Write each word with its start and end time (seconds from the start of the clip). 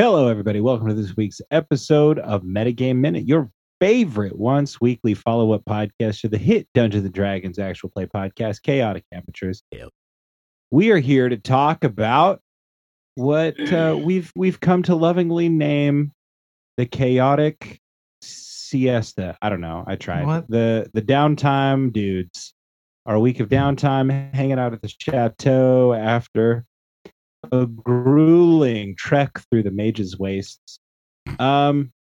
Hello, 0.00 0.28
everybody. 0.28 0.60
Welcome 0.60 0.86
to 0.86 0.94
this 0.94 1.16
week's 1.16 1.40
episode 1.50 2.20
of 2.20 2.44
Meta 2.44 2.70
Game 2.70 3.00
Minute, 3.00 3.26
your 3.26 3.50
favorite 3.80 4.38
once 4.38 4.80
weekly 4.80 5.12
follow 5.12 5.50
up 5.50 5.64
podcast 5.64 6.20
to 6.20 6.28
the 6.28 6.38
hit 6.38 6.68
Dungeons 6.72 7.04
and 7.04 7.12
Dragons 7.12 7.58
actual 7.58 7.88
play 7.90 8.06
podcast, 8.06 8.62
Chaotic 8.62 9.02
Amateurs. 9.12 9.64
We 10.70 10.92
are 10.92 10.98
here 10.98 11.28
to 11.28 11.36
talk 11.36 11.82
about 11.82 12.40
what 13.16 13.58
uh, 13.72 13.98
we've 14.04 14.30
we've 14.36 14.60
come 14.60 14.84
to 14.84 14.94
lovingly 14.94 15.48
name 15.48 16.12
the 16.76 16.86
chaotic 16.86 17.80
siesta. 18.22 19.36
I 19.42 19.48
don't 19.48 19.60
know. 19.60 19.82
I 19.84 19.96
tried 19.96 20.26
What? 20.26 20.48
the 20.48 20.88
the 20.94 21.02
downtime 21.02 21.92
dudes. 21.92 22.54
Our 23.04 23.18
week 23.18 23.40
of 23.40 23.48
downtime, 23.48 24.32
hanging 24.32 24.60
out 24.60 24.74
at 24.74 24.80
the 24.80 24.94
chateau 24.96 25.92
after 25.92 26.66
a 27.52 27.66
grueling 27.66 28.94
trek 28.96 29.38
through 29.50 29.62
the 29.62 29.70
mage's 29.70 30.18
wastes. 30.18 30.78
Um, 31.38 31.92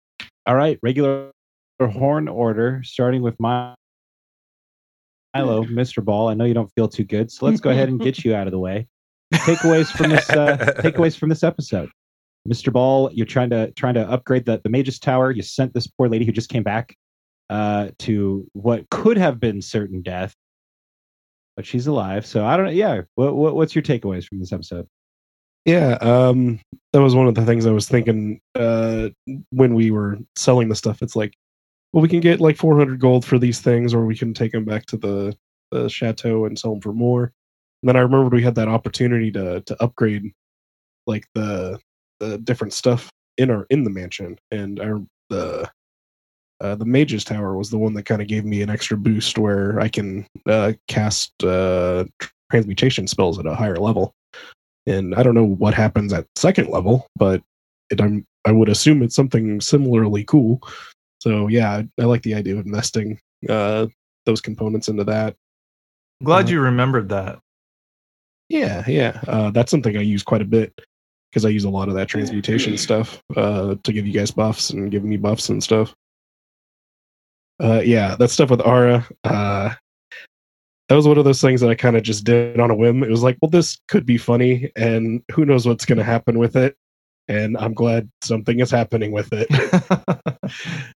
all 0.46 0.54
right, 0.54 0.78
regular 0.82 1.30
horn 1.80 2.28
order, 2.28 2.82
starting 2.84 3.22
with 3.22 3.38
my 3.38 3.74
Milo, 5.34 5.64
Mr. 5.64 6.04
Ball. 6.04 6.28
I 6.28 6.34
know 6.34 6.44
you 6.44 6.54
don't 6.54 6.70
feel 6.74 6.88
too 6.88 7.04
good, 7.04 7.30
so 7.30 7.46
let's 7.46 7.60
go 7.60 7.70
ahead 7.70 7.88
and 7.88 8.00
get 8.00 8.24
you 8.24 8.34
out 8.34 8.46
of 8.46 8.52
the 8.52 8.58
way. 8.58 8.86
Takeaways 9.34 9.90
from 9.90 10.10
this 10.10 10.28
uh, 10.30 10.56
takeaways 10.78 11.18
from 11.18 11.28
this 11.28 11.42
episode. 11.42 11.90
Mr. 12.48 12.72
Ball, 12.72 13.10
you're 13.12 13.26
trying 13.26 13.50
to 13.50 13.72
trying 13.72 13.94
to 13.94 14.08
upgrade 14.08 14.46
the, 14.46 14.60
the 14.62 14.70
mage's 14.70 14.98
tower. 14.98 15.30
You 15.30 15.42
sent 15.42 15.74
this 15.74 15.86
poor 15.86 16.08
lady 16.08 16.24
who 16.24 16.32
just 16.32 16.48
came 16.48 16.62
back 16.62 16.94
uh, 17.50 17.88
to 18.00 18.46
what 18.52 18.88
could 18.90 19.18
have 19.18 19.40
been 19.40 19.60
certain 19.60 20.00
death, 20.00 20.34
but 21.56 21.66
she's 21.66 21.86
alive. 21.86 22.24
So 22.24 22.46
I 22.46 22.56
don't 22.56 22.66
know. 22.66 22.72
Yeah, 22.72 23.02
what, 23.16 23.34
what 23.34 23.56
what's 23.56 23.74
your 23.74 23.82
takeaways 23.82 24.26
from 24.26 24.38
this 24.38 24.52
episode? 24.52 24.86
Yeah, 25.66 25.94
um, 25.94 26.60
that 26.92 27.02
was 27.02 27.16
one 27.16 27.26
of 27.26 27.34
the 27.34 27.44
things 27.44 27.66
I 27.66 27.72
was 27.72 27.88
thinking 27.88 28.40
uh, 28.54 29.08
when 29.50 29.74
we 29.74 29.90
were 29.90 30.16
selling 30.36 30.68
the 30.68 30.76
stuff. 30.76 31.02
It's 31.02 31.16
like, 31.16 31.34
well, 31.92 32.02
we 32.02 32.08
can 32.08 32.20
get 32.20 32.40
like 32.40 32.56
400 32.56 33.00
gold 33.00 33.24
for 33.24 33.36
these 33.36 33.60
things, 33.60 33.92
or 33.92 34.06
we 34.06 34.16
can 34.16 34.32
take 34.32 34.52
them 34.52 34.64
back 34.64 34.86
to 34.86 34.96
the, 34.96 35.36
the 35.72 35.88
chateau 35.88 36.44
and 36.44 36.56
sell 36.56 36.70
them 36.72 36.80
for 36.80 36.92
more. 36.92 37.32
And 37.82 37.88
then 37.88 37.96
I 37.96 38.00
remembered 38.00 38.32
we 38.32 38.44
had 38.44 38.54
that 38.54 38.68
opportunity 38.68 39.32
to 39.32 39.60
to 39.60 39.82
upgrade 39.82 40.32
like 41.06 41.24
the 41.34 41.80
the 42.20 42.38
different 42.38 42.72
stuff 42.72 43.10
in 43.36 43.50
our 43.50 43.66
in 43.68 43.82
the 43.82 43.90
mansion, 43.90 44.38
and 44.52 44.78
our 44.78 45.00
the 45.30 45.68
uh, 46.60 46.76
the 46.76 46.84
mage's 46.84 47.24
tower 47.24 47.56
was 47.56 47.70
the 47.70 47.78
one 47.78 47.94
that 47.94 48.04
kind 48.04 48.22
of 48.22 48.28
gave 48.28 48.44
me 48.44 48.62
an 48.62 48.70
extra 48.70 48.96
boost 48.96 49.36
where 49.36 49.80
I 49.80 49.88
can 49.88 50.26
uh, 50.48 50.74
cast 50.86 51.32
uh, 51.42 52.04
transmutation 52.50 53.08
spells 53.08 53.38
at 53.38 53.46
a 53.46 53.54
higher 53.54 53.76
level 53.76 54.14
and 54.86 55.14
I 55.14 55.22
don't 55.22 55.34
know 55.34 55.44
what 55.44 55.74
happens 55.74 56.12
at 56.12 56.26
second 56.36 56.68
level, 56.68 57.06
but 57.16 57.42
it, 57.90 58.00
I'm 58.00 58.24
I 58.44 58.52
would 58.52 58.68
assume 58.68 59.02
it's 59.02 59.16
something 59.16 59.60
similarly 59.60 60.24
cool. 60.24 60.60
So 61.20 61.48
yeah, 61.48 61.70
I, 61.72 61.88
I 62.00 62.04
like 62.04 62.22
the 62.22 62.34
idea 62.34 62.56
of 62.56 62.66
investing 62.66 63.18
uh, 63.48 63.86
those 64.24 64.40
components 64.40 64.88
into 64.88 65.04
that. 65.04 65.34
Glad 66.22 66.46
Uh, 66.46 66.50
you 66.50 66.60
remembered 66.60 67.08
that. 67.08 67.40
Yeah, 68.48 68.84
yeah, 68.86 69.20
uh, 69.26 69.50
that's 69.50 69.70
something 69.70 69.96
I 69.96 70.02
use 70.02 70.22
quite 70.22 70.42
a 70.42 70.46
bit 70.46 70.72
because 71.30 71.44
I 71.44 71.48
use 71.48 71.64
a 71.64 71.70
lot 71.70 71.88
of 71.88 71.94
that 71.94 72.08
transmutation 72.08 72.78
stuff 72.78 73.20
uh, 73.36 73.74
to 73.82 73.92
give 73.92 74.06
you 74.06 74.12
guys 74.12 74.30
buffs 74.30 74.70
and 74.70 74.90
give 74.90 75.02
me 75.02 75.16
buffs 75.16 75.48
and 75.48 75.62
stuff. 75.62 75.94
Uh, 77.60 77.80
yeah, 77.84 78.14
that 78.16 78.28
stuff 78.30 78.50
with 78.50 78.60
Aura. 78.60 79.06
That 80.88 80.94
was 80.94 81.08
one 81.08 81.18
of 81.18 81.24
those 81.24 81.40
things 81.40 81.60
that 81.60 81.70
I 81.70 81.74
kind 81.74 81.96
of 81.96 82.04
just 82.04 82.24
did 82.24 82.60
on 82.60 82.70
a 82.70 82.74
whim. 82.74 83.02
It 83.02 83.10
was 83.10 83.22
like, 83.22 83.36
well, 83.42 83.50
this 83.50 83.78
could 83.88 84.06
be 84.06 84.18
funny, 84.18 84.70
and 84.76 85.22
who 85.32 85.44
knows 85.44 85.66
what's 85.66 85.84
going 85.84 85.98
to 85.98 86.04
happen 86.04 86.38
with 86.38 86.56
it. 86.56 86.76
And 87.28 87.56
I'm 87.58 87.74
glad 87.74 88.08
something 88.22 88.60
is 88.60 88.70
happening 88.70 89.10
with 89.10 89.28
it. 89.32 89.48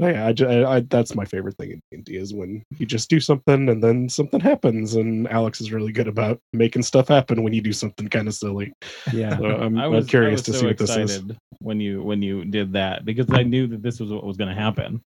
Yeah, 0.00 0.26
I, 0.26 0.44
I, 0.44 0.76
I, 0.76 0.80
that's 0.80 1.14
my 1.14 1.24
favorite 1.24 1.56
thing 1.56 1.80
in 1.92 2.02
D&D 2.02 2.16
is 2.16 2.34
when 2.34 2.64
you 2.78 2.86
just 2.86 3.08
do 3.08 3.20
something 3.20 3.68
and 3.68 3.82
then 3.82 4.08
something 4.08 4.40
happens. 4.40 4.94
And 4.94 5.28
Alex 5.28 5.60
is 5.60 5.72
really 5.72 5.92
good 5.92 6.08
about 6.08 6.40
making 6.52 6.82
stuff 6.82 7.06
happen 7.06 7.44
when 7.44 7.52
you 7.52 7.60
do 7.60 7.72
something 7.72 8.08
kind 8.08 8.26
of 8.26 8.34
silly. 8.34 8.72
Yeah. 9.12 9.36
So 9.38 9.44
I'm, 9.44 9.78
I 9.78 9.84
I'm 9.84 9.92
was 9.92 10.06
curious 10.06 10.30
I 10.30 10.32
was 10.32 10.42
to 10.42 10.52
so 10.52 10.58
see 10.58 10.66
what 10.66 10.78
this 10.78 10.96
is. 10.96 11.22
when 11.60 11.78
you 11.78 12.02
when 12.02 12.22
you 12.22 12.44
did 12.44 12.72
that 12.72 13.04
because 13.04 13.26
I 13.30 13.44
knew 13.44 13.68
that 13.68 13.82
this 13.82 14.00
was 14.00 14.10
what 14.10 14.24
was 14.24 14.36
going 14.36 14.54
to 14.54 14.60
happen. 14.60 15.00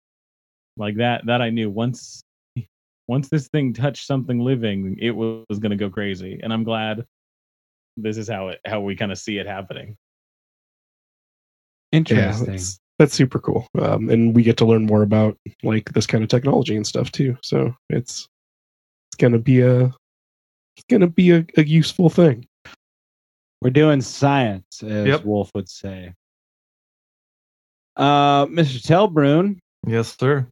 Like 0.77 0.95
that 0.97 1.25
that 1.25 1.41
I 1.41 1.49
knew 1.49 1.69
once 1.69 2.21
once 3.07 3.29
this 3.29 3.47
thing 3.47 3.73
touched 3.73 4.05
something 4.05 4.39
living, 4.39 4.97
it 4.99 5.11
was, 5.11 5.45
was 5.49 5.59
going 5.59 5.71
to 5.71 5.77
go 5.77 5.89
crazy, 5.89 6.39
and 6.43 6.51
I'm 6.51 6.63
glad 6.63 7.05
this 7.95 8.17
is 8.17 8.27
how 8.29 8.49
it 8.49 8.59
how 8.65 8.81
we 8.81 8.95
kind 8.95 9.11
of 9.11 9.17
see 9.17 9.37
it 9.37 9.47
happening. 9.47 9.97
Yeah, 11.91 11.97
Interesting. 11.97 12.45
that's, 12.47 12.79
that's 12.99 13.13
super 13.13 13.39
cool. 13.39 13.67
Um, 13.79 14.09
and 14.09 14.35
we 14.35 14.43
get 14.43 14.57
to 14.57 14.65
learn 14.65 14.85
more 14.85 15.01
about 15.01 15.37
like 15.63 15.91
this 15.93 16.05
kind 16.05 16.23
of 16.23 16.29
technology 16.29 16.75
and 16.75 16.85
stuff 16.85 17.11
too. 17.11 17.37
So 17.43 17.73
it's 17.89 18.27
it's 19.09 19.15
gonna 19.17 19.39
be 19.39 19.61
a 19.61 19.85
it's 20.75 20.85
gonna 20.89 21.07
be 21.07 21.31
a, 21.31 21.45
a 21.55 21.63
useful 21.63 22.09
thing. 22.09 22.45
We're 23.61 23.71
doing 23.71 24.01
science, 24.01 24.83
as 24.83 25.07
Yep. 25.07 25.25
Wolf 25.25 25.51
would 25.55 25.69
say. 25.69 26.13
Uh, 27.95 28.45
Mr. 28.45 28.79
Telbrun, 28.85 29.57
yes, 29.87 30.15
sir. 30.19 30.47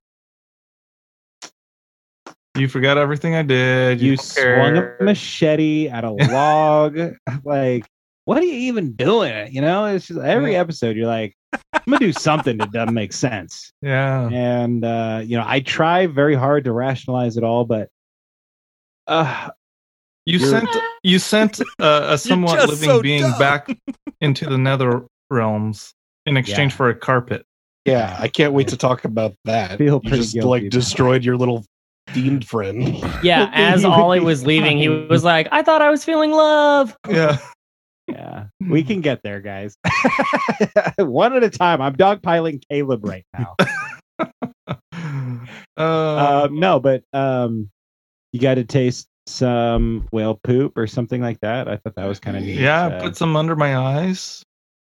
You 2.56 2.68
forgot 2.68 2.98
everything 2.98 3.36
I 3.36 3.42
did. 3.44 4.00
you 4.02 4.16
don't 4.16 4.24
swung 4.26 4.74
care. 4.76 4.98
a 5.00 5.04
machete 5.04 5.90
at 5.90 6.04
a 6.04 6.12
log. 6.12 6.98
like, 7.44 7.86
what 8.26 8.38
are 8.38 8.46
you 8.46 8.54
even 8.54 8.94
doing? 8.94 9.54
You 9.54 9.62
know, 9.62 9.86
it's 9.86 10.08
just 10.08 10.20
every 10.20 10.54
Yeah. 10.54 10.60
episode 10.62 10.96
you're 10.96 11.08
like, 11.08 11.36
I'm 11.54 11.82
gonna 11.88 12.00
do 12.00 12.14
something 12.14 12.58
that 12.58 12.72
doesn't 12.72 12.94
make 12.94 13.14
sense. 13.14 13.72
Yeah. 13.82 14.30
And 14.32 14.84
uh, 14.84 15.22
you 15.26 15.38
know, 15.38 15.44
I 15.46 15.60
try 15.60 16.08
very 16.08 16.36
hard 16.36 16.64
to 16.66 16.72
rationalize 16.72 17.38
it 17.38 17.44
all, 17.44 17.66
but 17.66 17.90
uh, 19.08 19.50
You 20.26 20.40
You're- 20.40 20.50
sent 20.52 20.70
you 21.04 21.20
sent 21.20 21.62
uh, 21.80 22.08
a 22.10 22.18
somewhat 22.18 22.60
living 22.68 22.90
so 22.90 23.02
being 23.02 23.22
dumb. 23.22 23.38
back 23.40 23.68
into 24.22 24.46
the 24.50 24.58
nether 24.58 25.06
realms 25.30 25.94
in 26.26 26.38
exchange 26.38 26.72
Yeah. 26.74 26.78
for 26.78 26.90
a 26.90 26.96
carpet. 26.96 27.46
Yeah, 27.86 28.16
I 28.20 28.28
can't 28.30 28.54
wait 28.54 28.70
to 28.70 28.78
talk 28.78 29.06
about 29.06 29.36
that. 29.46 29.78
Feel 29.78 29.96
you 30.04 30.10
pretty 30.10 30.24
just 30.24 30.34
guilty 30.34 30.48
like 30.50 30.62
about 30.64 30.72
destroyed 30.72 31.24
your 31.24 31.38
little 31.38 31.64
fiend 32.10 32.48
friend. 32.48 32.98
Yeah, 33.24 33.50
as 33.54 33.84
Ollie 33.86 34.20
was 34.20 34.46
leaving, 34.46 34.78
he 34.78 34.90
was 34.90 35.24
like, 35.24 35.48
I 35.52 35.62
thought 35.62 35.82
I 35.82 35.90
was 35.90 36.04
feeling 36.06 36.32
love. 36.32 36.96
Yeah. 37.10 37.38
yeah, 38.08 38.46
we 38.62 38.84
can 38.84 39.02
get 39.02 39.22
there, 39.24 39.42
guys. 39.42 39.76
One 40.98 41.34
at 41.34 41.44
a 41.44 41.50
time. 41.50 41.82
I'm 41.82 41.96
dogpiling 41.96 42.62
Caleb 42.70 43.04
right 43.06 43.26
now. 43.38 43.56
uh, 45.78 46.46
um, 46.48 46.60
no, 46.60 46.80
but 46.80 47.04
um, 47.14 47.70
you 48.32 48.40
got 48.40 48.56
to 48.56 48.64
taste 48.64 49.08
some 49.28 50.08
whale 50.12 50.40
poop 50.44 50.78
or 50.78 50.86
something 50.88 51.22
like 51.22 51.40
that. 51.42 51.68
I 51.68 51.78
thought 51.78 51.96
that 51.96 52.06
was 52.06 52.20
kind 52.20 52.38
of 52.38 52.44
neat. 52.44 52.60
yeah, 52.60 52.86
Uh, 52.88 53.02
put 53.02 53.18
some 53.18 53.36
under 53.36 53.56
my 53.56 53.76
eyes. 53.78 54.44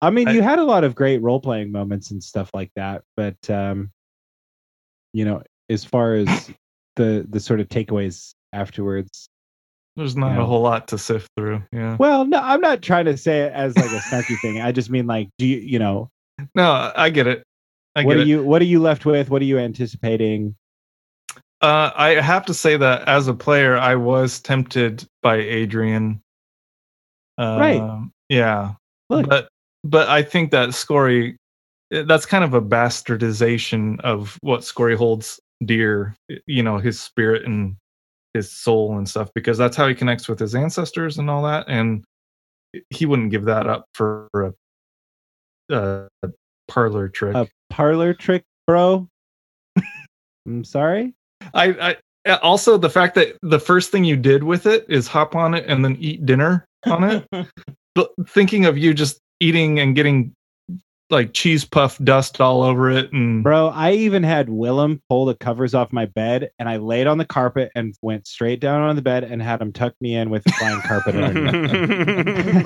I 0.02 0.10
mean, 0.10 0.28
I- 0.30 0.32
you 0.32 0.42
had 0.42 0.58
a 0.60 0.64
lot 0.64 0.84
of 0.84 0.96
great 0.96 1.22
role 1.22 1.40
playing 1.40 1.72
moments 1.72 2.12
and 2.12 2.24
stuff 2.24 2.50
like 2.54 2.72
that, 2.76 3.04
but 3.18 3.38
um, 3.50 3.92
you 5.14 5.26
know, 5.26 5.44
as 5.70 5.84
far 5.84 6.16
as 6.16 6.50
the 6.96 7.26
the 7.30 7.40
sort 7.40 7.60
of 7.60 7.68
takeaways 7.70 8.34
afterwards, 8.54 9.28
There's 9.96 10.16
not 10.16 10.36
Yeah. 10.36 10.42
a 10.44 10.46
whole 10.46 10.62
lot 10.62 10.88
to 10.90 10.98
sift 10.98 11.30
through. 11.38 11.64
Yeah. 11.72 11.96
well, 12.00 12.26
no, 12.26 12.40
I'm 12.42 12.62
not 12.62 12.82
trying 12.82 13.06
to 13.06 13.18
say 13.18 13.42
it 13.42 13.54
as 13.54 13.76
like 13.78 13.92
a 13.92 14.00
snarky 14.00 14.40
thing. 14.42 14.62
I 14.62 14.72
just 14.72 14.90
mean 14.90 15.06
like, 15.08 15.30
do 15.38 15.46
you, 15.46 15.58
you 15.58 15.80
know, 15.80 16.10
No, 16.56 16.92
I 16.96 17.10
get 17.10 17.28
it. 17.28 17.44
I 17.96 18.04
what 18.06 18.14
get 18.14 18.20
are 18.20 18.22
it. 18.24 18.28
you 18.28 18.44
what 18.44 18.62
are 18.62 18.66
you 18.66 18.80
left 18.82 19.06
with? 19.06 19.30
What 19.30 19.42
are 19.42 19.46
you 19.46 19.60
anticipating? 19.60 20.56
Uh, 21.62 21.92
I 21.96 22.10
have 22.22 22.46
to 22.48 22.54
say 22.54 22.76
that 22.78 23.08
as 23.08 23.28
a 23.28 23.34
player, 23.36 23.78
I 23.78 23.96
was 23.96 24.40
tempted 24.40 25.06
by 25.22 25.36
Adrian. 25.36 26.22
Um, 27.38 27.60
Right. 27.60 28.10
Yeah. 28.30 28.74
Look, 29.10 29.28
But 29.30 29.48
but 29.84 30.08
I 30.10 30.24
think 30.24 30.52
that 30.52 30.70
Scory, 30.70 31.36
eh, 31.92 32.04
that's 32.08 32.26
kind 32.26 32.44
of 32.44 32.54
a 32.54 32.62
bastardization 32.62 34.00
of 34.02 34.38
what 34.42 34.64
Scory 34.64 34.96
holds 34.96 35.40
dear. 35.66 36.16
You 36.48 36.64
know, 36.64 36.78
his 36.78 37.00
spirit 37.00 37.46
and 37.46 37.76
his 38.34 38.52
soul 38.52 38.98
and 38.98 39.08
stuff, 39.08 39.30
because 39.36 39.58
that's 39.58 39.76
how 39.78 39.88
he 39.88 39.96
connects 39.96 40.28
with 40.28 40.40
his 40.40 40.56
ancestors 40.56 41.18
and 41.18 41.30
all 41.30 41.44
that. 41.44 41.66
And 41.68 42.04
he 42.90 43.06
wouldn't 43.06 43.32
give 43.32 43.46
that 43.46 43.68
up 43.68 43.86
for 43.94 44.30
a, 45.70 46.08
a 46.24 46.30
parlor 46.68 47.10
trick. 47.10 47.36
a 47.36 47.48
parlor 47.70 48.14
trick, 48.14 48.44
bro. 48.68 49.08
I'm 50.46 50.64
sorry. 50.64 51.14
I, 51.54 51.98
I 52.26 52.36
also 52.38 52.78
the 52.78 52.90
fact 52.90 53.16
that 53.16 53.38
the 53.42 53.60
first 53.60 53.92
thing 53.92 54.04
you 54.04 54.16
did 54.16 54.44
with 54.44 54.66
it 54.66 54.86
is 54.88 55.08
hop 55.08 55.36
on 55.36 55.54
it 55.54 55.66
and 55.68 55.84
then 55.84 55.98
eat 56.00 56.26
dinner 56.26 56.66
on 56.86 57.04
it. 57.04 57.28
but 57.96 58.12
thinking 58.28 58.66
of 58.66 58.78
you 58.78 58.94
just 58.94 59.20
eating 59.40 59.80
and 59.80 59.96
getting 59.96 60.34
like 61.12 61.34
cheese 61.34 61.66
puff 61.66 61.98
dust 62.04 62.40
all 62.42 62.64
over 62.64 62.90
it, 62.90 63.12
and 63.14 63.44
Bro, 63.44 63.70
I 63.70 63.92
even 63.94 64.24
had 64.24 64.50
Willem 64.50 65.02
pull 65.10 65.26
the 65.26 65.36
covers 65.36 65.74
off 65.76 65.92
my 65.92 66.06
bed 66.06 66.50
and 66.60 66.70
I 66.70 66.78
laid 66.78 67.08
on 67.08 67.18
the 67.18 67.26
carpet 67.26 67.72
and 67.76 67.94
went 68.02 68.26
straight 68.28 68.60
down 68.60 68.82
on 68.82 68.96
the 68.96 69.02
bed 69.02 69.24
and 69.24 69.42
had 69.42 69.62
him 69.62 69.72
tuck 69.74 69.94
me 70.02 70.16
in 70.16 70.30
with 70.30 70.44
the 70.46 70.52
flying 70.54 70.82
carpet 70.82 71.16
underneath. 71.16 72.62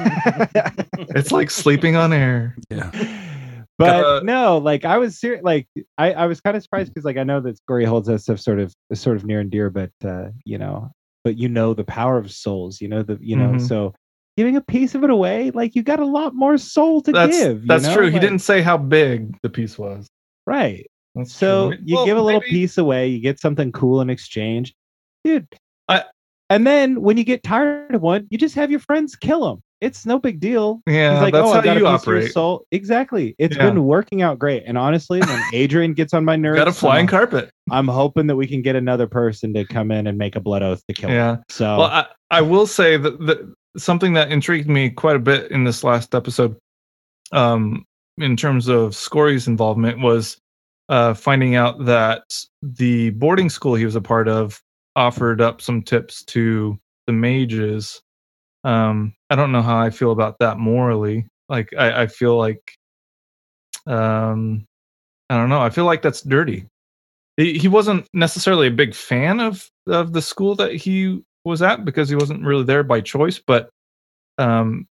it's 1.15 1.31
like 1.31 1.49
sleeping 1.51 1.95
on 1.95 2.13
air. 2.13 2.55
yeah. 2.69 2.91
but 3.77 4.05
Uh, 4.05 4.19
no, 4.23 4.57
like 4.57 4.85
I 4.85 4.97
was 4.97 5.19
serious. 5.19 5.43
Like 5.43 5.67
I, 5.97 6.13
I 6.13 6.25
was 6.27 6.41
kind 6.41 6.55
of 6.55 6.63
surprised 6.63 6.93
because 6.93 7.05
like 7.05 7.17
I 7.17 7.23
know 7.23 7.41
that 7.41 7.57
Scory 7.57 7.85
holds 7.85 8.07
that 8.07 8.19
stuff 8.19 8.39
sort 8.39 8.59
of 8.59 8.73
sort 8.93 9.17
of 9.17 9.25
near 9.25 9.39
and 9.39 9.51
dear, 9.51 9.69
but 9.69 9.91
uh, 10.03 10.29
you 10.45 10.57
know, 10.57 10.91
but 11.23 11.37
you 11.37 11.49
know 11.49 11.73
the 11.73 11.83
power 11.83 12.17
of 12.17 12.31
souls. 12.31 12.79
You 12.81 12.87
know 12.87 13.03
the 13.03 13.17
you 13.19 13.35
know 13.35 13.53
Mhm. 13.53 13.67
so 13.67 13.93
giving 14.37 14.55
a 14.55 14.61
piece 14.61 14.95
of 14.95 15.03
it 15.03 15.09
away, 15.09 15.51
like 15.51 15.75
you 15.75 15.83
got 15.83 15.99
a 15.99 16.05
lot 16.05 16.35
more 16.35 16.57
soul 16.57 17.01
to 17.01 17.11
That's 17.11 17.37
give. 17.37 17.61
you 17.61 17.67
that's 17.67 17.83
know? 17.85 17.95
true. 17.95 18.09
He 18.09 18.19
didn't 18.19 18.39
say 18.39 18.61
how 18.61 18.77
big 18.77 19.37
the 19.41 19.49
piece 19.49 19.77
was. 19.77 20.07
right. 20.45 20.85
That's 21.15 21.33
So 21.33 21.69
true. 21.71 21.79
you 21.85 21.95
Well, 21.95 22.05
give 22.05 22.17
a 22.17 22.21
little 22.21 22.41
maybe- 22.41 22.51
piece 22.51 22.77
away, 22.77 23.07
you 23.07 23.19
get 23.21 23.39
something 23.39 23.71
cool 23.71 24.01
in 24.01 24.09
exchange, 24.09 24.73
dude. 25.23 25.47
I- 25.87 26.03
and 26.49 26.67
then 26.67 27.01
when 27.01 27.15
you 27.17 27.23
get 27.23 27.41
tired 27.41 27.95
of 27.95 28.01
one, 28.01 28.27
you 28.29 28.37
just 28.37 28.53
have 28.55 28.69
your 28.69 28.81
friends 28.81 29.15
kill 29.15 29.45
them. 29.49 29.61
It's 29.81 30.05
no 30.05 30.19
big 30.19 30.39
deal. 30.41 30.81
Yeah, 30.87 31.13
He's 31.13 31.21
like, 31.21 31.33
that's 31.33 31.47
oh, 31.47 31.53
how 31.53 31.55
you 31.55 31.59
a 31.59 31.63
piece 31.63 31.71
of 31.75 31.79
your 31.79 31.87
operate. 31.87 32.31
Soul. 32.33 32.65
Exactly. 32.71 33.33
It's 33.39 33.55
Yeah. 33.55 33.69
been 33.69 33.85
working 33.85 34.21
out 34.23 34.39
great. 34.39 34.63
And 34.65 34.77
honestly, 34.77 35.19
when 35.21 35.41
Adrian 35.53 35.93
gets 35.93 36.13
on 36.13 36.25
my 36.25 36.35
nerves, 36.35 36.57
Got 36.59 36.67
a 36.67 36.73
flying 36.73 37.01
I'm, 37.05 37.07
carpet. 37.07 37.49
I'm 37.71 37.87
hoping 37.87 38.27
that 38.27 38.35
we 38.35 38.45
can 38.47 38.61
get 38.61 38.75
another 38.75 39.07
person 39.07 39.53
to 39.53 39.63
come 39.65 39.91
in 39.91 40.07
and 40.07 40.17
make 40.17 40.35
a 40.35 40.39
blood 40.41 40.63
oath 40.63 40.81
to 40.87 40.93
kill 40.93 41.09
him. 41.09 41.15
Yeah. 41.15 41.37
So 41.49 41.77
Well, 41.77 41.87
I, 41.87 42.05
I 42.31 42.41
will 42.41 42.67
say 42.67 42.97
that, 42.97 43.19
that 43.25 43.53
something 43.77 44.13
that 44.13 44.31
intrigued 44.31 44.69
me 44.69 44.89
quite 44.89 45.15
a 45.15 45.19
bit 45.19 45.51
in 45.51 45.63
this 45.63 45.83
last 45.83 46.15
episode, 46.15 46.57
um, 47.31 47.85
in 48.17 48.35
terms 48.35 48.67
of 48.67 48.95
Scory's 48.95 49.47
involvement, 49.47 49.99
was 49.99 50.37
uh, 50.89 51.13
finding 51.13 51.55
out 51.55 51.85
that 51.85 52.23
the 52.61 53.09
boarding 53.11 53.49
school 53.49 53.75
he 53.75 53.85
was 53.85 53.95
a 53.95 54.01
part 54.01 54.27
of 54.27 54.61
offered 54.95 55.41
up 55.41 55.61
some 55.61 55.81
tips 55.81 56.23
to 56.23 56.79
the 57.07 57.13
mages. 57.13 58.01
Um, 58.63 59.13
I 59.29 59.35
don't 59.35 59.51
know 59.51 59.61
how 59.61 59.77
I 59.77 59.89
feel 59.89 60.11
about 60.11 60.39
that 60.39 60.57
morally. 60.57 61.27
Like, 61.49 61.73
I, 61.77 62.03
I 62.03 62.07
feel 62.07 62.37
like, 62.37 62.77
um, 63.85 64.65
I 65.29 65.37
don't 65.37 65.49
know. 65.49 65.61
I 65.61 65.69
feel 65.69 65.85
like 65.85 66.01
that's 66.01 66.21
dirty. 66.21 66.65
He, 67.37 67.57
he 67.57 67.67
wasn't 67.67 68.07
necessarily 68.13 68.67
a 68.67 68.71
big 68.71 68.95
fan 68.95 69.39
of 69.39 69.69
of 69.87 70.13
the 70.13 70.21
school 70.21 70.55
that 70.55 70.73
he 70.73 71.21
was 71.45 71.61
at 71.61 71.85
because 71.85 72.09
he 72.09 72.15
wasn't 72.15 72.43
really 72.43 72.63
there 72.63 72.83
by 72.83 73.01
choice, 73.01 73.39
but 73.39 73.69
um, 74.37 74.87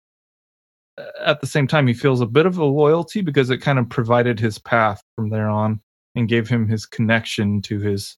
at 1.20 1.42
the 1.42 1.48
same 1.48 1.68
time, 1.68 1.88
he 1.88 1.94
feels 1.94 2.22
a 2.22 2.26
bit 2.26 2.46
of 2.46 2.58
a 2.58 2.66
loyalty 2.66 3.22
because 3.22 3.50
it 3.50 3.58
kind 3.60 3.80
of 3.80 3.90
provided 3.90 4.40
his 4.40 4.60
path 4.60 5.02
from 5.16 5.30
there 5.30 5.50
on 5.50 5.80
and 6.16 6.28
gave 6.28 6.48
him 6.48 6.68
his 6.68 6.86
connection 6.86 7.62
to 7.64 7.80
his 7.80 8.18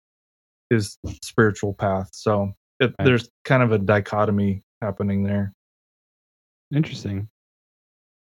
his 0.70 0.98
spiritual 1.22 1.74
path. 1.74 2.10
So 2.14 2.52
it, 2.80 2.86
Right. 3.00 3.06
there's 3.06 3.30
kind 3.46 3.62
of 3.62 3.72
a 3.72 3.78
dichotomy 3.78 4.64
happening 4.82 5.24
there. 5.24 5.54
interesting. 6.74 7.30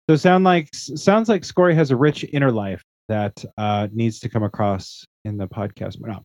So 0.08 0.16
sound 0.16 0.44
like 0.44 0.70
sounds 0.72 1.30
like 1.30 1.44
Scory 1.44 1.74
has 1.74 1.90
a 1.90 1.96
rich 1.96 2.24
inner 2.32 2.52
life 2.52 2.84
that 3.10 3.44
uh, 3.58 3.88
needs 3.92 4.20
to 4.22 4.30
come 4.30 4.44
across 4.44 5.06
in 5.26 5.38
the 5.38 5.48
podcast. 5.48 5.98
No, 6.00 6.22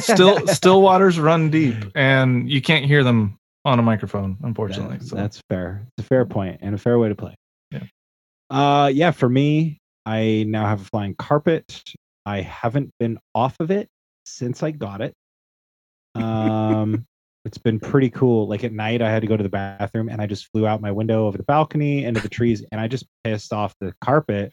Still, 0.00 0.46
still 0.48 0.82
waters 0.82 1.18
run 1.18 1.50
deep, 1.50 1.76
and 1.94 2.50
you 2.50 2.60
can't 2.62 2.84
hear 2.84 3.04
them 3.04 3.38
on 3.64 3.78
a 3.78 3.82
microphone, 3.82 4.36
unfortunately. 4.42 4.98
That- 4.98 5.06
so. 5.06 5.16
That's 5.16 5.40
fair. 5.48 5.86
It's 5.96 6.04
a 6.04 6.08
fair 6.08 6.24
point 6.26 6.58
and 6.62 6.74
a 6.74 6.78
fair 6.78 6.98
way 6.98 7.08
to 7.08 7.14
play. 7.14 7.34
Yeah. 7.70 7.84
Uh 8.50 8.90
yeah, 8.92 9.12
for 9.12 9.28
me, 9.28 9.78
I 10.04 10.44
now 10.48 10.66
have 10.66 10.82
a 10.82 10.84
flying 10.84 11.14
carpet. 11.14 11.82
I 12.26 12.40
haven't 12.40 12.90
been 12.98 13.18
off 13.34 13.56
of 13.60 13.70
it 13.70 13.88
since 14.26 14.62
I 14.62 14.72
got 14.72 15.00
it. 15.00 15.14
Um 16.14 17.06
it's 17.44 17.58
been 17.58 17.80
pretty 17.80 18.10
cool. 18.10 18.46
Like 18.48 18.62
at 18.64 18.72
night 18.72 19.02
I 19.02 19.10
had 19.10 19.22
to 19.22 19.28
go 19.28 19.36
to 19.36 19.42
the 19.42 19.48
bathroom 19.48 20.08
and 20.08 20.20
I 20.20 20.26
just 20.26 20.48
flew 20.52 20.66
out 20.66 20.80
my 20.80 20.92
window 20.92 21.26
over 21.26 21.36
the 21.36 21.44
balcony 21.44 22.04
into 22.04 22.20
the 22.20 22.28
trees 22.28 22.64
and 22.70 22.80
I 22.80 22.88
just 22.88 23.06
pissed 23.24 23.52
off 23.52 23.74
the 23.80 23.92
carpet 24.00 24.52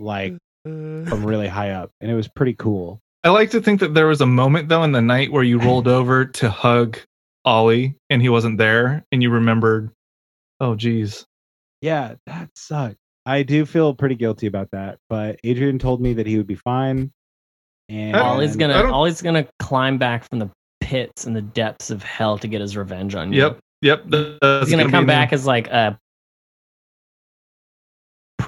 like 0.00 0.34
Uh, 0.64 1.04
from 1.08 1.26
really 1.26 1.48
high 1.48 1.70
up 1.70 1.90
and 2.00 2.10
it 2.10 2.14
was 2.14 2.28
pretty 2.28 2.54
cool. 2.54 3.00
I 3.24 3.30
like 3.30 3.50
to 3.50 3.60
think 3.60 3.80
that 3.80 3.94
there 3.94 4.06
was 4.06 4.20
a 4.20 4.26
moment 4.26 4.68
though 4.68 4.84
in 4.84 4.92
the 4.92 5.02
night 5.02 5.32
where 5.32 5.42
you 5.42 5.58
rolled 5.58 5.88
over 5.88 6.24
to 6.24 6.50
hug 6.50 6.98
Ollie 7.44 7.96
and 8.10 8.22
he 8.22 8.28
wasn't 8.28 8.58
there 8.58 9.04
and 9.10 9.22
you 9.22 9.30
remembered, 9.30 9.90
oh 10.60 10.74
geez. 10.76 11.26
Yeah, 11.80 12.14
that 12.26 12.50
sucked. 12.54 12.96
I 13.26 13.42
do 13.42 13.66
feel 13.66 13.92
pretty 13.94 14.14
guilty 14.14 14.46
about 14.46 14.70
that, 14.70 14.98
but 15.08 15.40
Adrian 15.42 15.78
told 15.80 16.00
me 16.00 16.12
that 16.14 16.26
he 16.28 16.36
would 16.36 16.46
be 16.46 16.54
fine. 16.54 17.12
And 17.88 18.16
Ollie's 18.16 18.54
gonna 18.56 18.84
Ollie's 18.90 19.20
gonna 19.20 19.46
climb 19.58 19.98
back 19.98 20.28
from 20.28 20.38
the 20.38 20.50
pits 20.80 21.24
and 21.26 21.34
the 21.34 21.42
depths 21.42 21.90
of 21.90 22.02
hell 22.04 22.38
to 22.38 22.46
get 22.46 22.60
his 22.60 22.76
revenge 22.76 23.14
on 23.16 23.32
you. 23.32 23.40
Yep. 23.40 23.58
Yep. 23.82 24.04
that- 24.10 24.38
that's 24.40 24.68
He's 24.68 24.76
gonna, 24.76 24.90
come 24.90 25.06
the- 25.06 25.10
back 25.12 25.32
as 25.32 25.44
like 25.44 25.66
a 25.68 25.98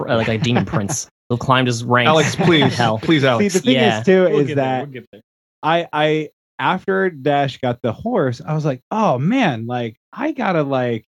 like 0.07 0.27
a 0.29 0.37
demon 0.37 0.65
prince. 0.75 1.09
He'll 1.29 1.37
climb 1.37 1.65
his 1.65 1.83
rank. 1.83 2.07
Alex, 2.07 2.35
please. 2.39 2.75
hell. 2.75 2.99
Please, 2.99 3.23
Alex. 3.23 3.53
See, 3.53 3.59
the 3.59 3.65
thing 3.65 3.75
Yeah. 3.75 3.99
is 3.99 4.05
too 4.05 4.21
We'll 4.23 4.39
is 4.39 4.47
get 4.47 4.55
there, 4.55 4.65
that 4.65 4.81
we'll 4.83 4.93
get 4.93 5.07
there. 5.11 5.21
I 5.63 5.87
I 5.91 6.29
after 6.59 7.09
Dash 7.09 7.57
got 7.59 7.81
the 7.81 7.91
horse, 7.91 8.41
I 8.45 8.53
was 8.53 8.65
like, 8.65 8.81
oh 8.91 9.17
man, 9.17 9.65
like 9.65 9.97
I 10.13 10.31
gotta 10.31 10.63
like 10.63 11.05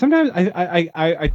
sometimes 0.00 0.30
I 0.34 0.48
I 0.54 0.64
I, 0.78 0.90
I, 0.94 1.24
I 1.24 1.32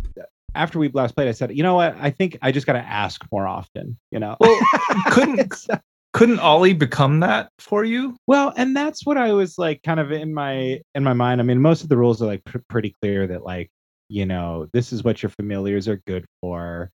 after 0.53 0.79
we 0.79 0.89
last 0.89 1.15
played, 1.15 1.27
I 1.29 1.31
said, 1.31 1.55
you 1.55 1.63
know 1.63 1.75
what? 1.75 1.95
I 1.99 2.09
think 2.11 2.37
I 2.41 2.51
just 2.51 2.67
gotta 2.67 2.79
ask 2.79 3.25
more 3.31 3.47
often. 3.47 3.97
You 4.11 4.19
know. 4.19 4.35
Well, 4.39 4.59
couldn't 5.11 5.39
It's- 5.39 5.67
couldn't 6.13 6.39
Ollie 6.39 6.73
become 6.73 7.21
that 7.21 7.49
for 7.57 7.85
you? 7.85 8.17
well, 8.27 8.51
and 8.57 8.75
that's 8.75 9.05
what 9.05 9.15
I 9.17 9.31
was 9.31 9.57
like, 9.57 9.81
kind 9.83 9.97
of 9.99 10.11
in 10.11 10.33
my 10.33 10.81
in 10.93 11.03
my 11.05 11.13
mind. 11.13 11.39
I 11.39 11.43
mean, 11.45 11.61
most 11.61 11.83
of 11.83 11.89
the 11.89 11.95
rules 11.97 12.21
are 12.21 12.25
like 12.25 12.43
pr- 12.43 12.57
pretty 12.69 12.93
clear 13.01 13.25
that 13.27 13.43
like 13.43 13.69
you 14.09 14.25
know 14.25 14.67
this 14.73 14.91
is 14.91 15.03
what 15.05 15.23
your 15.23 15.29
familiars 15.29 15.87
are 15.87 16.01
good 16.05 16.25
for. 16.41 16.91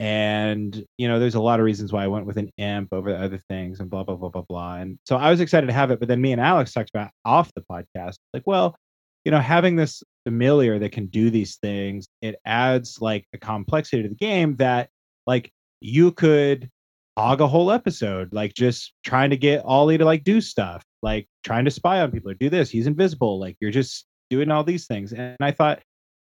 And 0.00 0.84
you 0.96 1.08
know, 1.08 1.18
there's 1.18 1.34
a 1.34 1.40
lot 1.40 1.60
of 1.60 1.64
reasons 1.64 1.92
why 1.92 2.04
I 2.04 2.08
went 2.08 2.26
with 2.26 2.38
an 2.38 2.50
imp 2.56 2.92
over 2.92 3.12
the 3.12 3.22
other 3.22 3.38
things, 3.48 3.80
and 3.80 3.90
blah 3.90 4.04
blah 4.04 4.16
blah 4.16 4.28
blah 4.28 4.44
blah. 4.48 4.76
And 4.76 4.98
so 5.04 5.16
I 5.16 5.30
was 5.30 5.40
excited 5.40 5.66
to 5.66 5.72
have 5.72 5.90
it, 5.90 5.98
but 5.98 6.08
then 6.08 6.20
me 6.20 6.32
and 6.32 6.40
Alex 6.40 6.72
talked 6.72 6.90
about 6.90 7.10
off 7.24 7.52
the 7.54 7.64
podcast, 7.70 8.16
like, 8.32 8.44
well, 8.46 8.76
you 9.24 9.30
know, 9.30 9.40
having 9.40 9.76
this 9.76 10.02
familiar 10.24 10.78
that 10.78 10.92
can 10.92 11.06
do 11.06 11.30
these 11.30 11.56
things, 11.56 12.06
it 12.22 12.36
adds 12.44 13.00
like 13.00 13.26
a 13.32 13.38
complexity 13.38 14.02
to 14.02 14.08
the 14.08 14.14
game 14.14 14.56
that, 14.56 14.88
like, 15.26 15.50
you 15.80 16.12
could 16.12 16.70
hog 17.18 17.40
a 17.40 17.48
whole 17.48 17.72
episode, 17.72 18.32
like 18.32 18.54
just 18.54 18.92
trying 19.04 19.30
to 19.30 19.36
get 19.36 19.64
Ollie 19.64 19.98
to 19.98 20.04
like 20.04 20.22
do 20.22 20.40
stuff, 20.40 20.84
like 21.02 21.26
trying 21.42 21.64
to 21.64 21.70
spy 21.70 22.00
on 22.00 22.12
people 22.12 22.30
or 22.30 22.34
do 22.34 22.48
this. 22.48 22.70
He's 22.70 22.86
invisible, 22.86 23.40
like 23.40 23.56
you're 23.60 23.72
just 23.72 24.06
doing 24.30 24.52
all 24.52 24.62
these 24.62 24.86
things. 24.86 25.12
And 25.12 25.36
I 25.40 25.50
thought, 25.50 25.80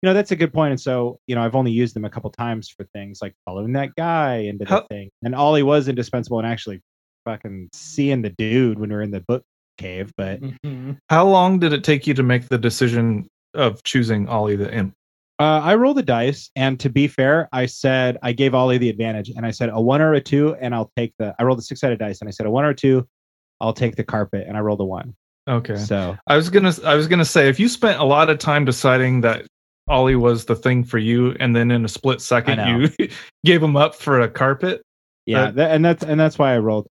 you 0.03 0.09
know, 0.09 0.15
that's 0.15 0.31
a 0.31 0.37
good. 0.37 0.53
And 0.55 0.81
so, 0.81 1.19
you 1.27 1.35
know, 1.35 1.43
I've 1.43 1.55
only 1.55 1.73
used 1.73 1.95
them 1.95 2.05
a 2.05 2.11
couple 2.11 2.31
times 2.31 2.69
for 2.71 2.85
things 2.95 3.21
like 3.21 3.35
following 3.45 3.73
that 3.75 3.95
guy 3.97 4.37
into 4.39 4.65
the 4.65 4.71
How- 4.71 4.87
thing. 4.91 5.11
And 5.23 5.35
Ollie 5.35 5.63
was 5.63 5.89
indispensable 5.89 6.39
and 6.39 6.47
actually 6.49 6.81
fucking 7.27 7.69
seeing 7.75 8.23
the 8.23 8.31
dude 8.31 8.79
when 8.79 8.89
we 8.91 8.97
were 8.97 9.03
in 9.03 9.11
the 9.11 9.21
book 9.21 9.43
cave. 9.79 10.11
But 10.17 10.41
Mhm. 10.41 10.97
How 11.11 11.27
long 11.27 11.59
did 11.59 11.73
it 11.73 11.85
take 11.85 12.07
you 12.07 12.15
to 12.15 12.23
make 12.23 12.49
the 12.49 12.59
decision 12.59 13.29
of 13.55 13.83
choosing 13.83 14.29
Ollie 14.29 14.57
the 14.57 14.73
imp? 14.73 14.95
uh, 15.39 15.61
I 15.65 15.75
rolled 15.75 15.97
the 15.97 16.03
dice, 16.03 16.51
and 16.55 16.79
to 16.81 16.91
be 16.91 17.09
fair, 17.09 17.49
I 17.51 17.65
said 17.65 18.19
I 18.23 18.33
gave 18.33 18.55
Ollie 18.55 18.77
the 18.77 18.91
advantage, 18.91 19.31
and 19.35 19.47
I 19.47 19.51
said 19.53 19.71
a 19.73 19.81
one 19.81 20.03
or 20.03 20.13
a 20.13 20.21
two, 20.21 20.55
and 20.61 20.75
I'll 20.75 20.91
take 20.97 21.15
the. 21.19 21.35
I 21.39 21.45
rolled 21.45 21.59
a 21.59 21.63
six 21.63 21.81
sided 21.81 21.99
dice, 21.99 22.21
and 22.21 22.29
I 22.29 22.31
said 22.31 22.45
a 22.45 22.51
one 22.51 22.65
or 22.67 22.71
a 22.71 22.75
two, 22.75 23.07
I'll 23.59 23.73
take 23.73 23.97
the 23.97 24.05
carpet, 24.05 24.45
and 24.47 24.55
I 24.57 24.61
rolled 24.61 24.81
a 24.81 24.85
one. 24.85 25.15
Okay. 25.49 25.77
So 25.77 26.17
I 26.27 26.37
was 26.37 26.51
gonna 26.51 26.75
I 26.85 26.95
was 26.95 27.09
gonna 27.09 27.25
say 27.25 27.49
if 27.49 27.59
you 27.59 27.69
spent 27.69 27.99
a 27.99 28.05
lot 28.05 28.29
of 28.29 28.39
time 28.39 28.67
deciding 28.67 29.23
that 29.23 29.47
Ollie 29.91 30.17
was 30.17 30.45
the 30.45 30.57
thing 30.57 30.85
for 30.85 30.99
you, 30.99 31.37
and 31.41 31.55
then 31.55 31.71
in 31.71 31.85
a 31.85 31.89
split 31.89 32.21
second 32.21 32.61
you 32.99 33.09
gave 33.45 33.63
him 33.63 33.77
up 33.77 33.95
for 33.95 34.21
a 34.21 34.29
carpet. 34.29 34.83
yeah, 35.27 35.51
that, 35.51 35.73
and 35.73 35.85
that's 35.85 36.03
and 36.03 36.19
that's 36.19 36.39
why 36.39 36.55
I 36.55 36.59
rolled. 36.59 36.87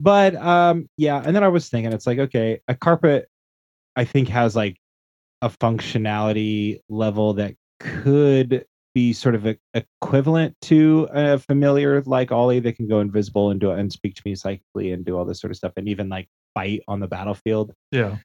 But 0.00 0.36
um, 0.36 0.86
yeah, 0.96 1.22
and 1.24 1.34
then 1.34 1.42
I 1.42 1.48
was 1.48 1.68
thinking, 1.68 1.92
it's 1.92 2.06
like 2.06 2.18
okay, 2.18 2.60
a 2.68 2.74
carpet, 2.74 3.28
I 3.96 4.04
think 4.04 4.28
has 4.28 4.54
like 4.54 4.76
a 5.42 5.48
functionality 5.48 6.80
level 6.88 7.34
that 7.34 7.54
could 7.80 8.64
be 8.94 9.12
sort 9.12 9.34
of 9.34 9.46
a, 9.46 9.56
equivalent 9.74 10.54
to 10.62 11.08
a 11.12 11.38
familiar 11.38 12.00
like 12.02 12.30
Ollie 12.30 12.60
that 12.60 12.76
can 12.76 12.86
go 12.86 13.00
invisible 13.00 13.50
and 13.50 13.60
do 13.60 13.72
it 13.72 13.78
and 13.78 13.92
speak 13.92 14.14
to 14.14 14.22
me 14.24 14.34
psychically 14.34 14.92
and 14.92 15.04
do 15.04 15.18
all 15.18 15.24
this 15.24 15.40
sort 15.40 15.50
of 15.50 15.56
stuff 15.56 15.72
and 15.76 15.88
even 15.88 16.08
like 16.08 16.28
fight 16.54 16.82
on 16.86 17.00
the 17.00 17.08
battlefield. 17.08 17.74
Yeah. 17.90 18.18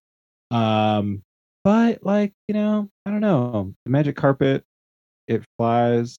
Um, 0.52 1.24
but 1.70 2.04
like 2.04 2.34
you 2.48 2.56
know, 2.56 2.90
I 3.06 3.12
don't 3.12 3.22
know, 3.22 3.76
the 3.86 3.92
magic 3.92 4.16
carpet, 4.16 4.64
it 5.28 5.44
flies. 5.56 6.18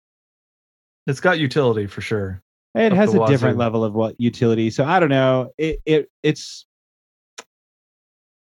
It's 1.08 1.18
got 1.18 1.40
utility 1.40 1.88
for 1.88 2.00
sure. 2.00 2.40
It 2.76 2.92
has 2.92 3.12
a 3.14 3.26
different 3.26 3.58
level 3.58 3.82
of 3.82 3.92
what 3.92 4.14
utility. 4.20 4.70
So 4.70 4.84
I 4.84 5.00
don't 5.00 5.08
know. 5.08 5.50
It 5.58 5.80
it 5.84 6.08
it's 6.22 6.66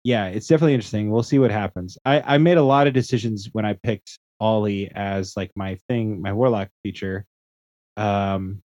yeah, 0.02 0.26
it's 0.26 0.48
definitely 0.48 0.74
interesting. 0.74 1.12
We'll 1.12 1.22
see 1.22 1.38
what 1.38 1.52
happens. 1.52 1.96
I 2.04 2.22
I 2.22 2.38
made 2.38 2.56
a 2.56 2.62
lot 2.64 2.88
of 2.88 2.92
decisions 2.92 3.50
when 3.52 3.64
I 3.64 3.74
picked 3.74 4.18
Ollie 4.40 4.90
as 4.92 5.36
like 5.36 5.52
my 5.54 5.78
thing, 5.88 6.20
my 6.20 6.32
warlock 6.32 6.70
feature. 6.82 7.24
Um, 7.96 8.62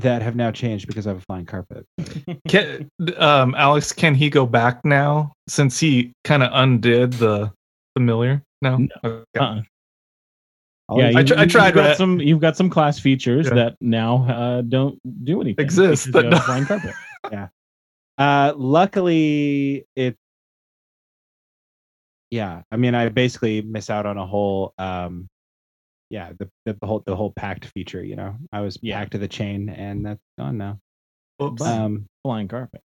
that 0.00 0.22
have 0.22 0.36
now 0.36 0.50
changed 0.50 0.86
because 0.86 1.06
I 1.06 1.10
have 1.10 1.18
a 1.18 1.22
flying 1.22 1.46
carpet. 1.46 1.86
Can, 2.48 2.90
um, 3.16 3.54
Alex, 3.56 3.92
can 3.92 4.14
he 4.14 4.28
go 4.30 4.46
back 4.46 4.84
now 4.84 5.32
since 5.48 5.78
he 5.80 6.12
kind 6.24 6.42
of 6.42 6.50
undid 6.52 7.12
the 7.14 7.52
familiar? 7.96 8.42
No. 8.62 8.76
No. 8.78 8.88
Okay. 9.04 9.24
Uh-uh. 9.38 9.62
I'll 10.88 10.98
Yeah, 10.98 11.10
you, 11.10 11.18
I 11.18 11.22
tr- 11.22 11.34
I 11.36 11.42
you've 11.42 11.52
tried 11.52 11.74
got 11.74 11.96
some. 11.96 12.20
You've 12.20 12.40
got 12.40 12.56
some 12.56 12.68
class 12.68 12.98
features 12.98 13.46
Yeah. 13.46 13.54
that 13.54 13.76
now 13.80 14.26
uh, 14.28 14.62
don't 14.62 14.98
do 15.24 15.40
anything. 15.40 15.64
Exist, 15.64 16.06
because 16.06 16.12
but 16.12 16.24
you 16.24 16.30
have 16.30 16.40
no- 16.40 16.44
flying 16.44 16.66
carpet. 16.66 17.50
Uh, 18.18 18.52
luckily, 18.56 19.86
it. 19.96 20.16
Yeah, 22.30 22.62
I 22.70 22.76
mean, 22.76 22.94
I 22.94 23.08
basically 23.08 23.62
miss 23.62 23.88
out 23.88 24.04
on 24.04 24.18
a 24.18 24.26
whole. 24.26 24.74
Um, 24.78 25.28
yeah, 26.10 26.32
the, 26.38 26.50
the 26.66 26.76
the 26.80 26.86
whole 26.86 27.02
the 27.06 27.16
whole 27.16 27.32
pact 27.32 27.66
feature. 27.66 28.02
You 28.04 28.16
know, 28.16 28.36
I 28.52 28.60
was 28.60 28.78
Yeah. 28.82 28.98
pact 28.98 29.12
to 29.12 29.18
the 29.18 29.28
chain, 29.28 29.68
and 29.68 30.04
that's 30.04 30.20
gone 30.38 30.58
now. 30.58 30.78
Oops. 31.42 31.62
Um, 31.62 32.06
Flying 32.24 32.48
carpet. 32.48 32.82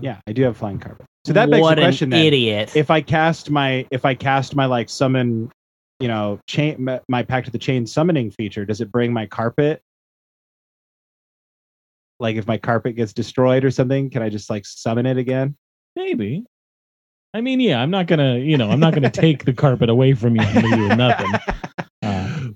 yeah, 0.00 0.20
I 0.26 0.32
do 0.32 0.44
have 0.44 0.56
flying 0.56 0.78
carpet. 0.78 1.04
So 1.26 1.32
that 1.34 1.50
begs 1.50 1.60
what 1.60 1.74
the 1.74 1.82
question: 1.82 2.12
an 2.12 2.18
then, 2.18 2.26
idiot. 2.26 2.74
if 2.74 2.90
I 2.90 3.02
cast 3.02 3.50
my 3.50 3.86
if 3.90 4.04
I 4.04 4.14
cast 4.14 4.54
my 4.54 4.64
like 4.66 4.88
summon, 4.88 5.50
you 6.00 6.08
know, 6.08 6.38
chain 6.48 6.82
my, 6.84 7.00
my 7.08 7.22
pact 7.22 7.46
to 7.46 7.52
the 7.52 7.58
chain 7.58 7.86
summoning 7.86 8.30
feature, 8.30 8.64
does 8.64 8.80
it 8.80 8.90
bring 8.90 9.12
my 9.12 9.26
carpet? 9.26 9.82
Like 12.20 12.36
if 12.36 12.46
my 12.46 12.58
carpet 12.58 12.96
gets 12.96 13.12
destroyed 13.12 13.64
or 13.64 13.70
something, 13.70 14.10
can 14.10 14.22
I 14.22 14.28
just 14.28 14.50
like 14.50 14.64
summon 14.66 15.06
it 15.06 15.18
again? 15.18 15.56
Maybe. 15.96 16.44
I 17.34 17.40
mean, 17.42 17.60
yeah, 17.60 17.80
I'm 17.80 17.90
not 17.90 18.06
gonna, 18.06 18.38
you 18.38 18.56
know, 18.56 18.70
I'm 18.70 18.80
not 18.80 18.94
gonna 18.94 19.10
take 19.10 19.44
the 19.44 19.52
carpet 19.52 19.90
away 19.90 20.14
from 20.14 20.34
you 20.34 20.42
and 20.42 20.62
leave 20.62 20.90
you 20.90 20.96
nothing. 20.96 21.32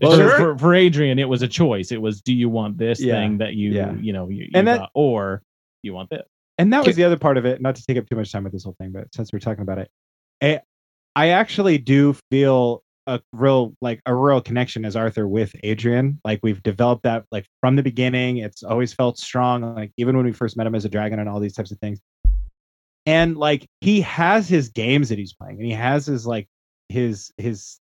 Well, 0.01 0.13
for, 0.13 0.17
sure. 0.17 0.37
for, 0.39 0.59
for 0.59 0.75
Adrian, 0.75 1.19
it 1.19 1.29
was 1.29 1.43
a 1.43 1.49
choice. 1.49 1.93
It 1.93 2.01
was, 2.01 2.21
do 2.23 2.33
you 2.33 2.49
want 2.49 2.79
this 2.79 3.01
Yeah, 3.01 3.15
thing 3.15 3.39
that 3.39 3.55
you, 3.55 3.71
yeah. 3.73 3.93
you 3.95 4.13
know, 4.13 4.29
you, 4.29 4.45
you 4.45 4.51
And 4.55 4.67
that- 4.69 4.79
got, 4.79 4.91
or 4.95 5.43
you 5.83 5.93
want 5.95 6.11
this? 6.11 6.23
and 6.59 6.73
that 6.73 6.87
was 6.87 6.97
the 6.97 7.03
other 7.05 7.17
part 7.17 7.39
of 7.39 7.47
it 7.47 7.61
not 7.63 7.75
to 7.75 7.85
take 7.85 7.97
up 7.97 8.07
too 8.09 8.15
much 8.15 8.31
time 8.31 8.45
with 8.45 8.53
this 8.53 8.63
whole 8.63 8.77
thing 8.79 8.93
but 8.93 9.09
since 9.15 9.33
we're 9.33 9.39
talking 9.39 9.63
about 9.63 9.79
it 9.79 9.91
I, 10.43 10.61
I 11.17 11.29
actually 11.29 11.79
do 11.79 12.15
feel 12.31 12.85
a 13.07 13.21
real 13.33 13.75
like 13.81 14.03
a 14.05 14.15
real 14.15 14.41
connection 14.43 14.85
as 14.85 14.95
arthur 14.95 15.27
with 15.27 15.57
adrian 15.65 16.21
like 16.27 16.41
we've 16.43 16.63
developed 16.63 17.05
that 17.05 17.25
like 17.33 17.47
from 17.63 17.75
the 17.77 17.83
beginning 17.83 18.37
it's 18.37 18.63
always 18.63 18.93
felt 18.93 19.19
strong 19.19 19.75
like 19.75 19.93
even 19.97 20.15
when 20.15 20.27
we 20.27 20.33
first 20.33 20.57
met 20.59 20.67
him 20.67 20.75
as 20.75 20.85
a 20.85 20.91
dragon 20.91 21.19
and 21.19 21.29
all 21.29 21.41
these 21.41 21.55
types 21.55 21.73
of 21.73 21.79
things 21.81 22.01
and 23.07 23.37
like 23.39 23.67
he 23.81 24.03
has 24.03 24.47
his 24.49 24.69
games 24.69 25.09
that 25.09 25.19
he's 25.19 25.33
playing 25.33 25.57
and 25.57 25.65
he 25.67 25.73
has 25.73 26.05
his 26.07 26.27
like 26.27 26.47
his 26.91 27.33
his 27.39 27.79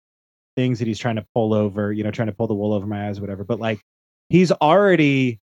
things 0.61 0.79
that 0.79 0.89
he's 0.89 0.99
trying 0.99 1.17
to 1.17 1.25
pull 1.35 1.55
over 1.55 1.93
you 1.93 2.05
know 2.05 2.11
trying 2.11 2.29
to 2.29 2.35
pull 2.35 2.47
the 2.47 2.55
wool 2.55 2.73
over 2.73 2.87
my 2.87 3.09
eyes 3.09 3.21
whatever 3.21 3.45
but 3.45 3.59
like 3.59 3.81
he's 4.29 4.53
already 4.53 5.41